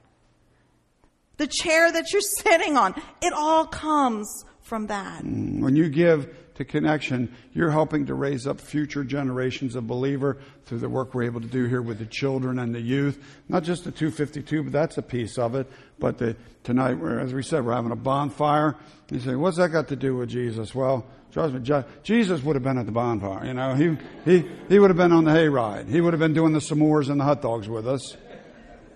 The 1.36 1.46
chair 1.46 1.92
that 1.92 2.12
you're 2.12 2.20
sitting 2.42 2.76
on, 2.76 2.94
it 3.20 3.32
all 3.32 3.66
comes 3.66 4.44
from 4.66 4.88
that. 4.88 5.22
Mm, 5.22 5.60
when 5.60 5.76
you 5.76 5.88
give 5.88 6.36
to 6.56 6.64
connection, 6.64 7.32
you're 7.54 7.70
helping 7.70 8.06
to 8.06 8.14
raise 8.14 8.46
up 8.48 8.60
future 8.60 9.04
generations 9.04 9.76
of 9.76 9.86
believer 9.86 10.38
through 10.64 10.78
the 10.78 10.88
work 10.88 11.14
we're 11.14 11.22
able 11.22 11.40
to 11.40 11.46
do 11.46 11.66
here 11.66 11.82
with 11.82 12.00
the 12.00 12.06
children 12.06 12.58
and 12.58 12.74
the 12.74 12.80
youth. 12.80 13.22
Not 13.48 13.62
just 13.62 13.84
the 13.84 13.92
252, 13.92 14.64
but 14.64 14.72
that's 14.72 14.98
a 14.98 15.02
piece 15.02 15.38
of 15.38 15.54
it. 15.54 15.70
But 16.00 16.18
the, 16.18 16.36
tonight, 16.64 16.98
as 17.20 17.32
we 17.32 17.44
said, 17.44 17.64
we're 17.64 17.74
having 17.74 17.92
a 17.92 17.96
bonfire. 17.96 18.74
You 19.10 19.20
say, 19.20 19.36
what's 19.36 19.56
that 19.58 19.68
got 19.68 19.86
to 19.88 19.96
do 19.96 20.16
with 20.16 20.30
Jesus? 20.30 20.74
Well, 20.74 21.06
trust 21.30 21.54
me, 21.54 21.84
Jesus 22.02 22.42
would 22.42 22.56
have 22.56 22.64
been 22.64 22.78
at 22.78 22.86
the 22.86 22.92
bonfire. 22.92 23.46
You 23.46 23.54
know, 23.54 23.74
he, 23.74 23.96
he, 24.24 24.48
he 24.68 24.78
would 24.80 24.90
have 24.90 24.96
been 24.96 25.12
on 25.12 25.24
the 25.24 25.30
hayride. 25.30 25.88
He 25.88 26.00
would 26.00 26.12
have 26.12 26.20
been 26.20 26.34
doing 26.34 26.52
the 26.52 26.58
s'mores 26.58 27.08
and 27.08 27.20
the 27.20 27.24
hot 27.24 27.40
dogs 27.40 27.68
with 27.68 27.86
us. 27.86 28.16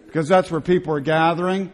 Because 0.07 0.27
that's 0.27 0.51
where 0.51 0.61
people 0.61 0.95
are 0.95 1.01
gathering. 1.01 1.71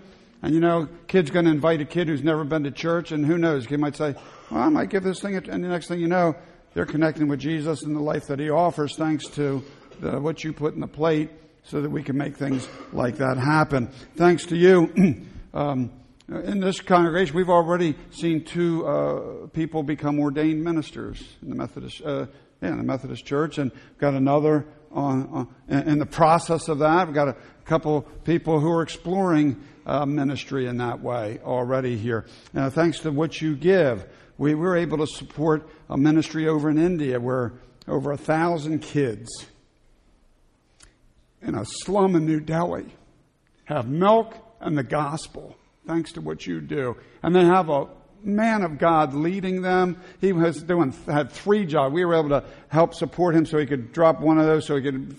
And 0.47 0.55
you 0.55 0.61
know, 0.61 0.89
kid's 1.09 1.33
going 1.33 1.47
to 1.47 1.51
invite 1.51 1.81
a 1.81 1.85
kid 1.85 2.07
who's 2.07 2.23
never 2.23 2.45
been 2.45 2.63
to 2.63 2.71
church, 2.71 3.11
and 3.11 3.27
who 3.27 3.37
knows? 3.37 3.67
He 3.67 3.77
might 3.77 3.97
say, 3.97 4.15
well, 4.49 4.63
I 4.63 4.69
might 4.69 4.91
give 4.91 5.03
this 5.03 5.21
thing, 5.21 5.35
and 5.35 5.65
the 5.65 5.69
next 5.69 5.89
thing 5.89 5.99
you 5.99 6.07
know, 6.07 6.37
they're 6.73 6.87
connecting 6.87 7.27
with 7.27 7.41
Jesus 7.41 7.83
and 7.83 7.97
the 7.97 8.01
life 8.01 8.29
that 8.29 8.39
He 8.39 8.49
offers 8.49 8.95
thanks 8.95 9.27
to 9.31 9.65
the, 9.99 10.21
what 10.21 10.45
you 10.45 10.53
put 10.53 10.75
in 10.75 10.79
the 10.79 10.87
plate 10.87 11.31
so 11.65 11.81
that 11.81 11.91
we 11.91 12.01
can 12.01 12.17
make 12.17 12.37
things 12.37 12.69
like 12.93 13.17
that 13.17 13.39
happen. 13.39 13.89
Thanks 14.15 14.47
to 14.47 14.57
you. 14.57 15.27
um, 15.53 15.91
in 16.29 16.61
this 16.61 16.81
congregation, 16.81 17.35
we've 17.35 17.51
already 17.51 17.97
seen 18.13 18.45
two 18.45 18.87
uh, 18.87 19.47
people 19.49 19.83
become 19.83 20.21
ordained 20.21 20.63
ministers 20.63 21.25
in 21.43 21.51
the 21.51 21.57
Methodist, 21.57 22.03
uh, 22.05 22.27
yeah, 22.63 22.69
in 22.69 22.77
the 22.77 22.85
Methodist 22.85 23.27
Church, 23.27 23.59
and 23.59 23.73
got 23.99 24.15
another 24.15 24.65
on, 24.93 25.29
on 25.69 25.89
in 25.89 25.99
the 25.99 26.07
process 26.07 26.69
of 26.69 26.79
that. 26.79 27.09
We've 27.09 27.17
got 27.17 27.27
a 27.27 27.37
couple 27.65 28.03
people 28.23 28.61
who 28.61 28.71
are 28.71 28.83
exploring 28.83 29.61
uh, 29.87 30.05
ministry 30.05 30.67
in 30.67 30.79
that 30.79 31.01
way 31.01 31.39
already 31.45 31.97
here. 31.97 32.27
Now, 32.53 32.69
thanks 32.69 32.99
to 33.01 33.11
what 33.11 33.41
you 33.41 33.55
give, 33.55 34.07
we 34.37 34.55
were 34.55 34.77
able 34.77 34.99
to 34.99 35.07
support 35.07 35.69
a 35.89 35.97
ministry 35.97 36.49
over 36.49 36.69
in 36.69 36.77
India 36.77 37.19
where 37.19 37.55
over 37.89 38.13
a 38.13 38.17
thousand 38.17 38.81
kids 38.81 39.47
in 41.41 41.55
a 41.55 41.65
slum 41.65 42.17
in 42.17 42.27
New 42.27 42.41
Delhi 42.41 42.87
have 43.65 43.89
milk 43.89 44.35
and 44.61 44.77
the 44.77 44.83
gospel, 44.83 45.57
thanks 45.87 46.13
to 46.13 46.21
what 46.21 46.47
you 46.47 46.61
do. 46.61 46.97
And 47.23 47.35
they 47.35 47.45
have 47.45 47.69
a 47.69 47.87
man 48.23 48.63
of 48.63 48.79
God 48.79 49.15
leading 49.15 49.63
them. 49.63 50.01
He 50.21 50.33
was 50.33 50.63
doing 50.63 50.93
had 51.07 51.31
three 51.31 51.65
jobs. 51.65 51.95
We 51.95 52.05
were 52.05 52.15
able 52.15 52.31
to 52.31 52.45
help 52.69 52.95
support 52.95 53.37
him 53.37 53.47
so 53.47 53.59
he 53.59 53.67
could 53.67 53.93
drop 53.93 54.21
one 54.21 54.39
of 54.39 54.47
those 54.47 54.67
so 54.67 54.77
he 54.77 54.83
could 54.83 55.17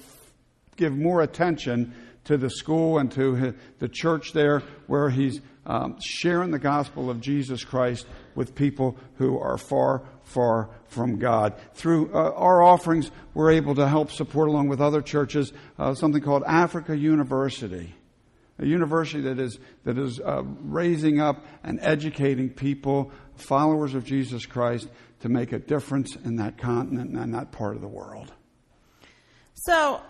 give 0.76 0.96
more 0.96 1.22
attention 1.22 1.96
to 2.28 2.38
the 2.38 2.50
school 2.50 2.98
and 2.98 3.12
to 3.14 3.54
the 3.80 3.90
church 3.90 4.32
there 4.34 4.62
where 4.88 5.10
he's 5.10 5.42
um, 5.66 5.98
sharing 6.00 6.52
the 6.52 6.60
gospel 6.60 7.10
of 7.10 7.20
Jesus 7.20 7.64
Christ 7.66 8.08
with 8.36 8.56
people 8.56 8.98
who 9.16 9.38
are 9.38 9.58
far, 9.58 10.04
far 10.24 10.70
from 10.88 11.20
God. 11.20 11.56
Through 11.74 12.14
uh, 12.14 12.32
our 12.32 12.62
offerings, 12.62 13.12
we're 13.34 13.52
able 13.52 13.76
to 13.76 13.88
help 13.88 14.12
support, 14.12 14.48
along 14.48 14.70
with 14.70 14.80
other 14.80 15.02
churches, 15.02 15.52
uh, 15.78 15.94
something 15.94 16.22
called 16.22 16.44
Africa 16.46 16.96
University 16.96 17.94
a 18.60 18.66
university 18.66 19.22
that 19.22 19.40
is, 19.40 19.60
that 19.84 19.98
is 19.98 20.20
uh, 20.20 20.44
raising 20.62 21.20
up 21.20 21.46
and 21.64 21.80
educating 21.82 22.50
people, 22.50 23.12
followers 23.36 23.94
of 23.94 24.04
Jesus 24.04 24.46
Christ, 24.46 24.88
to 25.20 25.30
make 25.30 25.52
a 25.52 25.60
difference 25.60 26.16
in 26.16 26.38
that 26.38 26.58
continent 26.58 27.16
and 27.16 27.34
that 27.34 27.52
part 27.52 27.76
of 27.76 27.82
the 27.82 27.88
world. 27.88 28.34
So, 29.54 30.02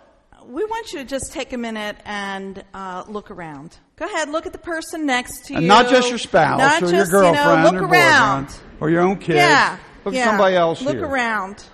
we 0.45 0.63
want 0.63 0.93
you 0.93 0.99
to 0.99 1.05
just 1.05 1.31
take 1.33 1.53
a 1.53 1.57
minute 1.57 1.97
and 2.05 2.63
uh, 2.73 3.03
look 3.07 3.31
around. 3.31 3.77
Go 3.95 4.05
ahead, 4.05 4.29
look 4.29 4.45
at 4.45 4.51
the 4.51 4.59
person 4.59 5.05
next 5.05 5.45
to 5.45 5.53
you. 5.53 5.59
And 5.59 5.67
not 5.67 5.89
just 5.89 6.09
your 6.09 6.17
spouse 6.17 6.59
not 6.59 6.83
or 6.83 6.91
just, 6.91 7.11
your 7.11 7.21
girlfriend 7.21 7.65
you 7.65 7.71
know, 7.71 7.71
look 7.71 7.81
or 7.81 7.93
around. 7.93 8.45
boyfriend 8.45 8.63
or 8.79 8.89
your 8.89 9.01
own 9.01 9.17
kids. 9.17 9.37
Yeah. 9.37 9.77
Look 10.05 10.13
yeah. 10.13 10.21
at 10.21 10.25
somebody 10.25 10.55
else 10.55 10.81
Look 10.81 10.95
here. 10.95 11.05
around. 11.05 11.65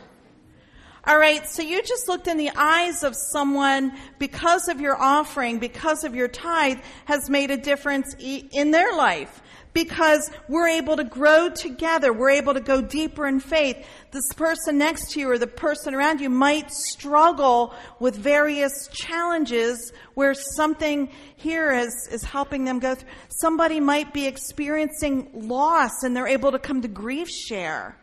All 1.06 1.18
right, 1.20 1.46
so 1.46 1.62
you 1.62 1.84
just 1.84 2.08
looked 2.08 2.28
in 2.28 2.38
the 2.38 2.50
eyes 2.56 3.04
of 3.04 3.14
someone 3.14 3.92
because 4.20 4.70
of 4.70 4.80
your 4.80 4.96
offering, 4.96 5.60
because 5.60 6.06
of 6.06 6.16
your 6.16 6.30
tithe, 6.30 6.80
has 7.04 7.30
made 7.30 7.52
a 7.52 7.58
difference 7.58 8.16
in 8.20 8.72
their 8.72 8.96
life. 8.96 9.43
Because 9.74 10.30
we're 10.48 10.68
able 10.68 10.98
to 10.98 11.04
grow 11.04 11.50
together, 11.50 12.14
we're 12.14 12.30
able 12.30 12.54
to 12.54 12.62
go 12.62 12.80
deeper 12.80 13.26
in 13.26 13.40
faith. 13.40 13.84
This 14.12 14.32
person 14.36 14.78
next 14.78 15.12
to 15.12 15.20
you 15.20 15.32
or 15.32 15.40
the 15.40 15.48
person 15.48 15.96
around 15.96 16.22
you 16.22 16.30
might 16.30 16.72
struggle 16.72 17.74
with 18.00 18.16
various 18.16 18.88
challenges 18.90 19.92
where 20.14 20.36
something 20.36 21.10
here 21.38 21.72
is, 21.74 22.08
is 22.12 22.24
helping 22.24 22.66
them 22.66 22.78
go 22.78 22.94
through. 22.94 23.10
Somebody 23.30 23.80
might 23.80 24.14
be 24.14 24.28
experiencing 24.28 25.30
loss 25.34 26.04
and 26.04 26.16
they're 26.16 26.28
able 26.28 26.52
to 26.52 26.60
come 26.60 26.84
to 26.84 26.88
grief 26.88 27.30
share. 27.30 27.98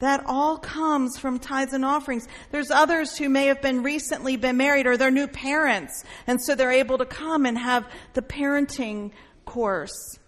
That 0.00 0.24
all 0.26 0.58
comes 0.58 1.16
from 1.16 1.38
tithes 1.38 1.72
and 1.72 1.84
offerings. 1.84 2.26
There's 2.50 2.72
others 2.72 3.16
who 3.16 3.28
may 3.28 3.46
have 3.46 3.62
been 3.62 3.84
recently 3.84 4.36
been 4.36 4.56
married 4.56 4.88
or 4.88 4.96
they're 4.96 5.12
new 5.12 5.28
parents, 5.28 6.02
and 6.26 6.42
so 6.42 6.56
they're 6.56 6.72
able 6.72 6.98
to 6.98 7.06
come 7.06 7.46
and 7.46 7.56
have 7.56 7.88
the 8.14 8.22
parenting 8.22 9.12
course. 9.44 10.18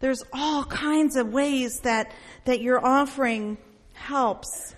There's 0.00 0.22
all 0.32 0.64
kinds 0.64 1.16
of 1.16 1.32
ways 1.32 1.80
that, 1.80 2.12
that 2.44 2.60
your 2.60 2.84
offering 2.84 3.58
helps. 3.92 4.74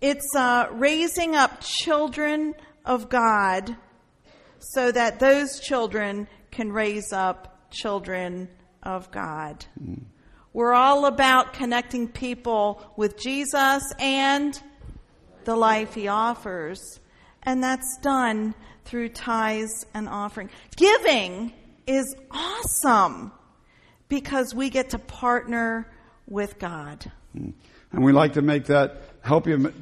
It's 0.00 0.34
uh, 0.34 0.68
raising 0.72 1.34
up 1.36 1.60
children 1.60 2.54
of 2.84 3.08
God 3.08 3.76
so 4.58 4.90
that 4.90 5.20
those 5.20 5.60
children 5.60 6.28
can 6.50 6.72
raise 6.72 7.12
up 7.12 7.70
children 7.70 8.48
of 8.82 9.10
God. 9.10 9.66
Mm. 9.82 10.04
We're 10.52 10.74
all 10.74 11.06
about 11.06 11.52
connecting 11.52 12.08
people 12.08 12.80
with 12.96 13.18
Jesus 13.18 13.92
and 13.98 14.58
the 15.44 15.56
life 15.56 15.94
he 15.94 16.08
offers. 16.08 17.00
And 17.42 17.62
that's 17.62 17.98
done 17.98 18.54
through 18.84 19.10
tithes 19.10 19.84
and 19.92 20.08
offering. 20.08 20.50
Giving 20.76 21.52
is 21.86 22.14
awesome 22.30 23.32
because 24.08 24.54
we 24.54 24.70
get 24.70 24.90
to 24.90 24.98
partner 24.98 25.86
with 26.26 26.58
God. 26.58 27.10
And 27.34 27.54
we 27.92 28.12
like 28.12 28.34
to 28.34 28.42
make 28.42 28.66
that 28.66 29.02
help 29.22 29.46
you 29.46 29.72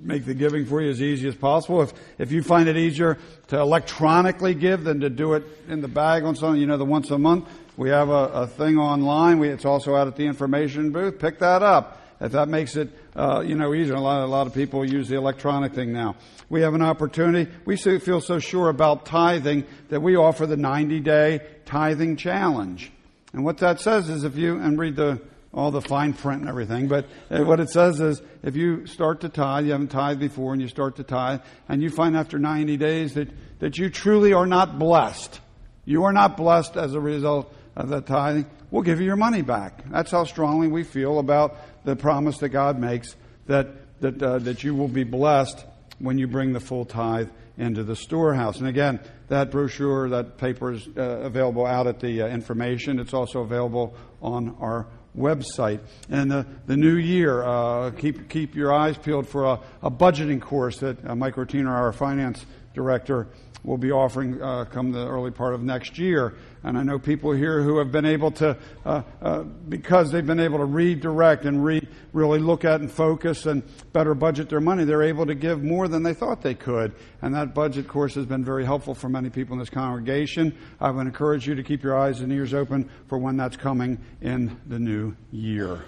make 0.00 0.24
the 0.24 0.34
giving 0.34 0.66
for 0.66 0.82
you 0.82 0.90
as 0.90 1.00
easy 1.00 1.28
as 1.28 1.34
possible. 1.34 1.82
If 1.82 1.92
if 2.18 2.32
you 2.32 2.42
find 2.42 2.68
it 2.68 2.76
easier 2.76 3.18
to 3.48 3.58
electronically 3.58 4.54
give 4.54 4.84
than 4.84 5.00
to 5.00 5.10
do 5.10 5.34
it 5.34 5.44
in 5.68 5.80
the 5.80 5.88
bag 5.88 6.24
on 6.24 6.34
something, 6.34 6.60
you 6.60 6.66
know, 6.66 6.76
the 6.76 6.84
once 6.84 7.10
a 7.10 7.18
month, 7.18 7.48
we 7.76 7.90
have 7.90 8.08
a, 8.08 8.12
a 8.12 8.46
thing 8.46 8.78
online. 8.78 9.38
We, 9.38 9.48
it's 9.48 9.64
also 9.64 9.94
out 9.94 10.06
at 10.06 10.16
the 10.16 10.26
information 10.26 10.90
booth. 10.90 11.18
Pick 11.18 11.38
that 11.38 11.62
up. 11.62 12.00
If 12.20 12.32
that 12.32 12.48
makes 12.48 12.76
it, 12.76 12.88
uh, 13.16 13.42
you 13.44 13.56
know, 13.56 13.74
easier. 13.74 13.94
A 13.94 14.00
lot, 14.00 14.22
a 14.22 14.26
lot 14.26 14.46
of 14.46 14.54
people 14.54 14.84
use 14.84 15.08
the 15.08 15.16
electronic 15.16 15.74
thing 15.74 15.92
now. 15.92 16.14
We 16.48 16.60
have 16.60 16.74
an 16.74 16.82
opportunity. 16.82 17.50
We 17.64 17.76
feel 17.76 18.20
so 18.20 18.38
sure 18.38 18.68
about 18.68 19.06
tithing 19.06 19.64
that 19.88 20.02
we 20.02 20.14
offer 20.14 20.46
the 20.46 20.56
90 20.56 21.00
day 21.00 21.40
tithing 21.64 22.16
challenge. 22.16 22.92
And 23.32 23.44
what 23.44 23.58
that 23.58 23.80
says 23.80 24.08
is 24.08 24.24
if 24.24 24.36
you, 24.36 24.58
and 24.58 24.78
read 24.78 24.96
the, 24.96 25.20
all 25.54 25.70
the 25.70 25.80
fine 25.80 26.12
print 26.12 26.40
and 26.40 26.48
everything, 26.48 26.88
but 26.88 27.06
uh, 27.30 27.44
what 27.44 27.60
it 27.60 27.70
says 27.70 28.00
is 28.00 28.20
if 28.42 28.56
you 28.56 28.86
start 28.86 29.20
to 29.22 29.28
tithe, 29.28 29.66
you 29.66 29.72
haven't 29.72 29.88
tithed 29.88 30.20
before, 30.20 30.52
and 30.52 30.60
you 30.60 30.68
start 30.68 30.96
to 30.96 31.02
tithe, 31.02 31.40
and 31.68 31.82
you 31.82 31.90
find 31.90 32.16
after 32.16 32.38
90 32.38 32.76
days 32.76 33.14
that, 33.14 33.28
that 33.60 33.78
you 33.78 33.90
truly 33.90 34.32
are 34.32 34.46
not 34.46 34.78
blessed, 34.78 35.40
you 35.84 36.04
are 36.04 36.12
not 36.12 36.36
blessed 36.36 36.76
as 36.76 36.94
a 36.94 37.00
result 37.00 37.54
of 37.74 37.88
the 37.88 38.00
tithing, 38.00 38.46
we'll 38.70 38.82
give 38.82 39.00
you 39.00 39.06
your 39.06 39.16
money 39.16 39.42
back. 39.42 39.82
That's 39.90 40.10
how 40.10 40.24
strongly 40.24 40.68
we 40.68 40.84
feel 40.84 41.18
about 41.18 41.56
the 41.84 41.96
promise 41.96 42.38
that 42.38 42.50
God 42.50 42.78
makes 42.78 43.16
that, 43.46 44.00
that, 44.00 44.22
uh, 44.22 44.38
that 44.40 44.62
you 44.62 44.74
will 44.74 44.88
be 44.88 45.04
blessed 45.04 45.64
when 46.02 46.18
you 46.18 46.26
bring 46.26 46.52
the 46.52 46.60
full 46.60 46.84
tithe 46.84 47.30
into 47.56 47.84
the 47.84 47.94
storehouse. 47.94 48.58
And 48.58 48.68
again, 48.68 49.00
that 49.28 49.50
brochure, 49.50 50.08
that 50.10 50.36
paper 50.36 50.72
is 50.72 50.88
uh, 50.96 51.00
available 51.00 51.64
out 51.64 51.86
at 51.86 52.00
the 52.00 52.22
uh, 52.22 52.26
information. 52.26 52.98
It's 52.98 53.14
also 53.14 53.40
available 53.40 53.94
on 54.20 54.56
our 54.60 54.88
website. 55.16 55.80
And 56.10 56.30
the, 56.30 56.46
the 56.66 56.76
new 56.76 56.96
year, 56.96 57.44
uh, 57.44 57.90
keep, 57.92 58.28
keep 58.28 58.56
your 58.56 58.74
eyes 58.74 58.98
peeled 58.98 59.28
for 59.28 59.44
a, 59.44 59.60
a 59.82 59.90
budgeting 59.90 60.40
course 60.40 60.78
that 60.78 61.04
uh, 61.08 61.14
Mike 61.14 61.36
Rotino, 61.36 61.68
our 61.68 61.92
finance 61.92 62.44
director, 62.74 63.28
will 63.64 63.78
be 63.78 63.92
offering 63.92 64.42
uh, 64.42 64.64
come 64.64 64.90
the 64.90 65.06
early 65.06 65.30
part 65.30 65.54
of 65.54 65.62
next 65.62 65.98
year. 65.98 66.34
And 66.64 66.76
I 66.76 66.82
know 66.82 66.98
people 66.98 67.32
here 67.32 67.62
who 67.62 67.78
have 67.78 67.92
been 67.92 68.04
able 68.04 68.30
to, 68.32 68.56
uh, 68.84 69.02
uh, 69.20 69.42
because 69.68 70.10
they've 70.10 70.26
been 70.26 70.40
able 70.40 70.58
to 70.58 70.64
redirect 70.64 71.44
and 71.44 71.64
re- 71.64 71.86
really 72.12 72.38
look 72.38 72.64
at 72.64 72.80
and 72.80 72.90
focus 72.90 73.46
and 73.46 73.62
better 73.92 74.14
budget 74.14 74.48
their 74.48 74.60
money, 74.60 74.84
they're 74.84 75.02
able 75.02 75.26
to 75.26 75.34
give 75.34 75.62
more 75.62 75.88
than 75.88 76.02
they 76.02 76.14
thought 76.14 76.42
they 76.42 76.54
could. 76.54 76.92
And 77.20 77.34
that 77.34 77.54
budget 77.54 77.88
course 77.88 78.14
has 78.14 78.26
been 78.26 78.44
very 78.44 78.64
helpful 78.64 78.94
for 78.94 79.08
many 79.08 79.30
people 79.30 79.54
in 79.54 79.58
this 79.58 79.70
congregation. 79.70 80.56
I 80.80 80.90
would 80.90 81.06
encourage 81.06 81.46
you 81.46 81.54
to 81.54 81.62
keep 81.62 81.82
your 81.82 81.98
eyes 81.98 82.20
and 82.20 82.32
ears 82.32 82.54
open 82.54 82.90
for 83.08 83.18
when 83.18 83.36
that's 83.36 83.56
coming 83.56 83.98
in 84.20 84.60
the 84.66 84.78
new 84.78 85.16
year. 85.30 85.84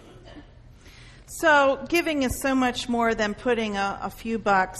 So, 1.26 1.84
giving 1.88 2.22
is 2.22 2.40
so 2.40 2.54
much 2.54 2.88
more 2.88 3.12
than 3.14 3.34
putting 3.34 3.76
a, 3.76 3.98
a 4.02 4.10
few 4.10 4.38
bucks 4.38 4.78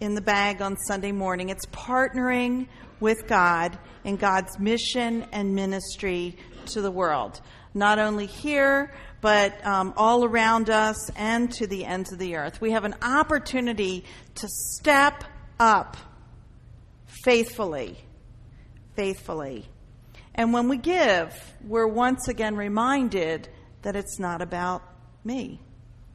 in 0.00 0.14
the 0.14 0.20
bag 0.20 0.60
on 0.60 0.76
Sunday 0.76 1.12
morning. 1.12 1.48
It's 1.48 1.66
partnering 1.66 2.68
with 3.00 3.26
God 3.26 3.78
in 4.04 4.16
God's 4.16 4.58
mission 4.58 5.26
and 5.32 5.54
ministry 5.54 6.36
to 6.66 6.80
the 6.80 6.90
world, 6.90 7.40
not 7.74 7.98
only 7.98 8.26
here, 8.26 8.92
but 9.20 9.64
um, 9.66 9.94
all 9.96 10.24
around 10.24 10.70
us 10.70 11.10
and 11.16 11.50
to 11.52 11.66
the 11.66 11.84
ends 11.84 12.12
of 12.12 12.18
the 12.18 12.36
earth. 12.36 12.60
We 12.60 12.72
have 12.72 12.84
an 12.84 12.94
opportunity 13.02 14.04
to 14.36 14.48
step 14.48 15.24
up 15.58 15.96
faithfully, 17.24 17.98
faithfully. 18.94 19.66
And 20.34 20.52
when 20.52 20.68
we 20.68 20.76
give, 20.76 21.34
we're 21.64 21.86
once 21.86 22.28
again 22.28 22.56
reminded 22.56 23.48
that 23.82 23.96
it's 23.96 24.18
not 24.18 24.42
about 24.42 24.82
me. 25.24 25.60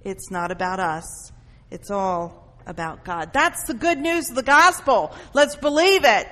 It's 0.04 0.30
not 0.32 0.52
about 0.52 0.80
us. 0.80 1.32
It's 1.72 1.89
all 1.89 2.40
about 2.65 3.04
God. 3.04 3.34
That's 3.34 3.65
the 3.65 3.74
good 3.74 4.00
news 4.00 4.30
of 4.30 4.36
the 4.36 4.43
gospel. 4.43 5.15
Let's 5.34 5.56
believe 5.56 6.06
it 6.06 6.28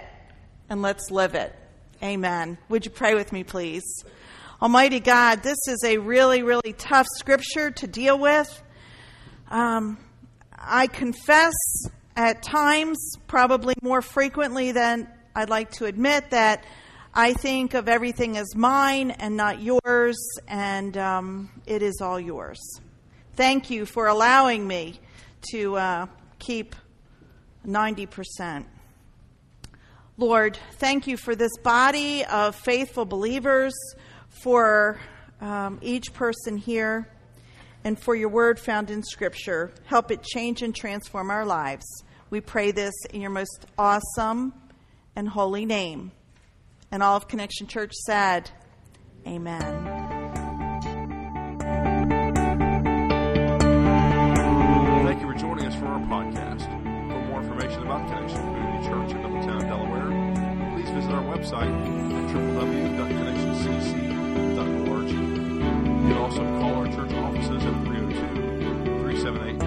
and 0.70 0.82
let's 0.82 1.12
live 1.12 1.36
it. 1.36 1.56
Amen. 2.02 2.58
Would 2.70 2.86
you 2.86 2.92
pray 2.92 3.14
with 3.16 3.32
me, 3.32 3.44
please? 3.44 3.84
Almighty 4.62 5.00
God, 5.00 5.42
this 5.42 5.58
is 5.68 5.84
a 5.86 5.98
really, 5.98 6.44
really 6.44 6.74
tough 6.74 7.08
scripture 7.18 7.72
to 7.72 7.88
deal 7.88 8.18
with. 8.20 8.62
Um, 9.50 9.98
I 10.58 10.88
confess 10.88 11.54
at 12.16 12.44
times, 12.44 13.16
probably 13.28 13.76
more 13.82 14.02
frequently 14.02 14.72
than 14.72 15.08
I'd 15.36 15.50
like 15.50 15.72
to 15.74 15.86
admit, 15.86 16.32
that 16.32 16.66
I 17.14 17.34
think 17.34 17.74
of 17.74 17.88
everything 17.88 18.38
as 18.38 18.56
mine 18.56 19.12
and 19.12 19.36
not 19.36 19.62
yours, 19.62 20.18
and 20.48 20.96
um, 20.98 21.50
it 21.66 21.82
is 21.82 22.02
all 22.02 22.20
yours. 22.20 22.60
Thank 23.36 23.70
you 23.70 23.86
for 23.86 24.08
allowing 24.08 24.68
me 24.68 25.00
to 25.52 25.76
uh, 25.76 26.06
keep 26.40 26.76
90%. 27.66 28.66
Lord, 30.18 30.60
thank 30.74 31.08
you 31.08 31.16
for 31.16 31.36
this 31.36 31.56
body 31.64 32.26
of 32.26 32.56
faithful 32.56 33.06
believers, 33.06 33.74
for 34.44 35.00
um, 35.42 35.80
each 35.82 36.14
person 36.14 36.58
here, 36.58 37.10
and 37.84 37.98
for 37.98 38.16
your 38.16 38.30
word 38.30 38.60
found 38.60 38.92
in 38.92 39.04
Scripture. 39.04 39.72
Help 39.86 40.12
it 40.12 40.24
change 40.24 40.62
and 40.62 40.76
transform 40.76 41.30
our 41.30 41.46
lives. 41.46 41.86
We 42.30 42.42
pray 42.42 42.72
this 42.72 42.94
in 43.12 43.22
your 43.22 43.32
most 43.32 43.66
awesome 43.78 44.54
and 45.16 45.28
holy 45.28 45.66
name. 45.66 46.12
And 46.92 47.02
all 47.02 47.16
of 47.16 47.28
Connection 47.28 47.68
Church 47.68 47.94
said, 47.94 48.52
Amen. 49.26 49.99
website 61.50 61.74
at 62.12 62.36
www.connectioncc.org. 62.36 65.10
You 65.10 65.18
can 65.18 66.18
also 66.18 66.44
call 66.60 66.76
our 66.76 66.88
church 66.88 67.14
offices 67.14 67.66
at 67.66 67.86
302 67.86 69.00
378 69.02 69.60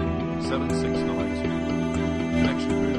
7692. 0.43 1.43
Connection 2.39 2.92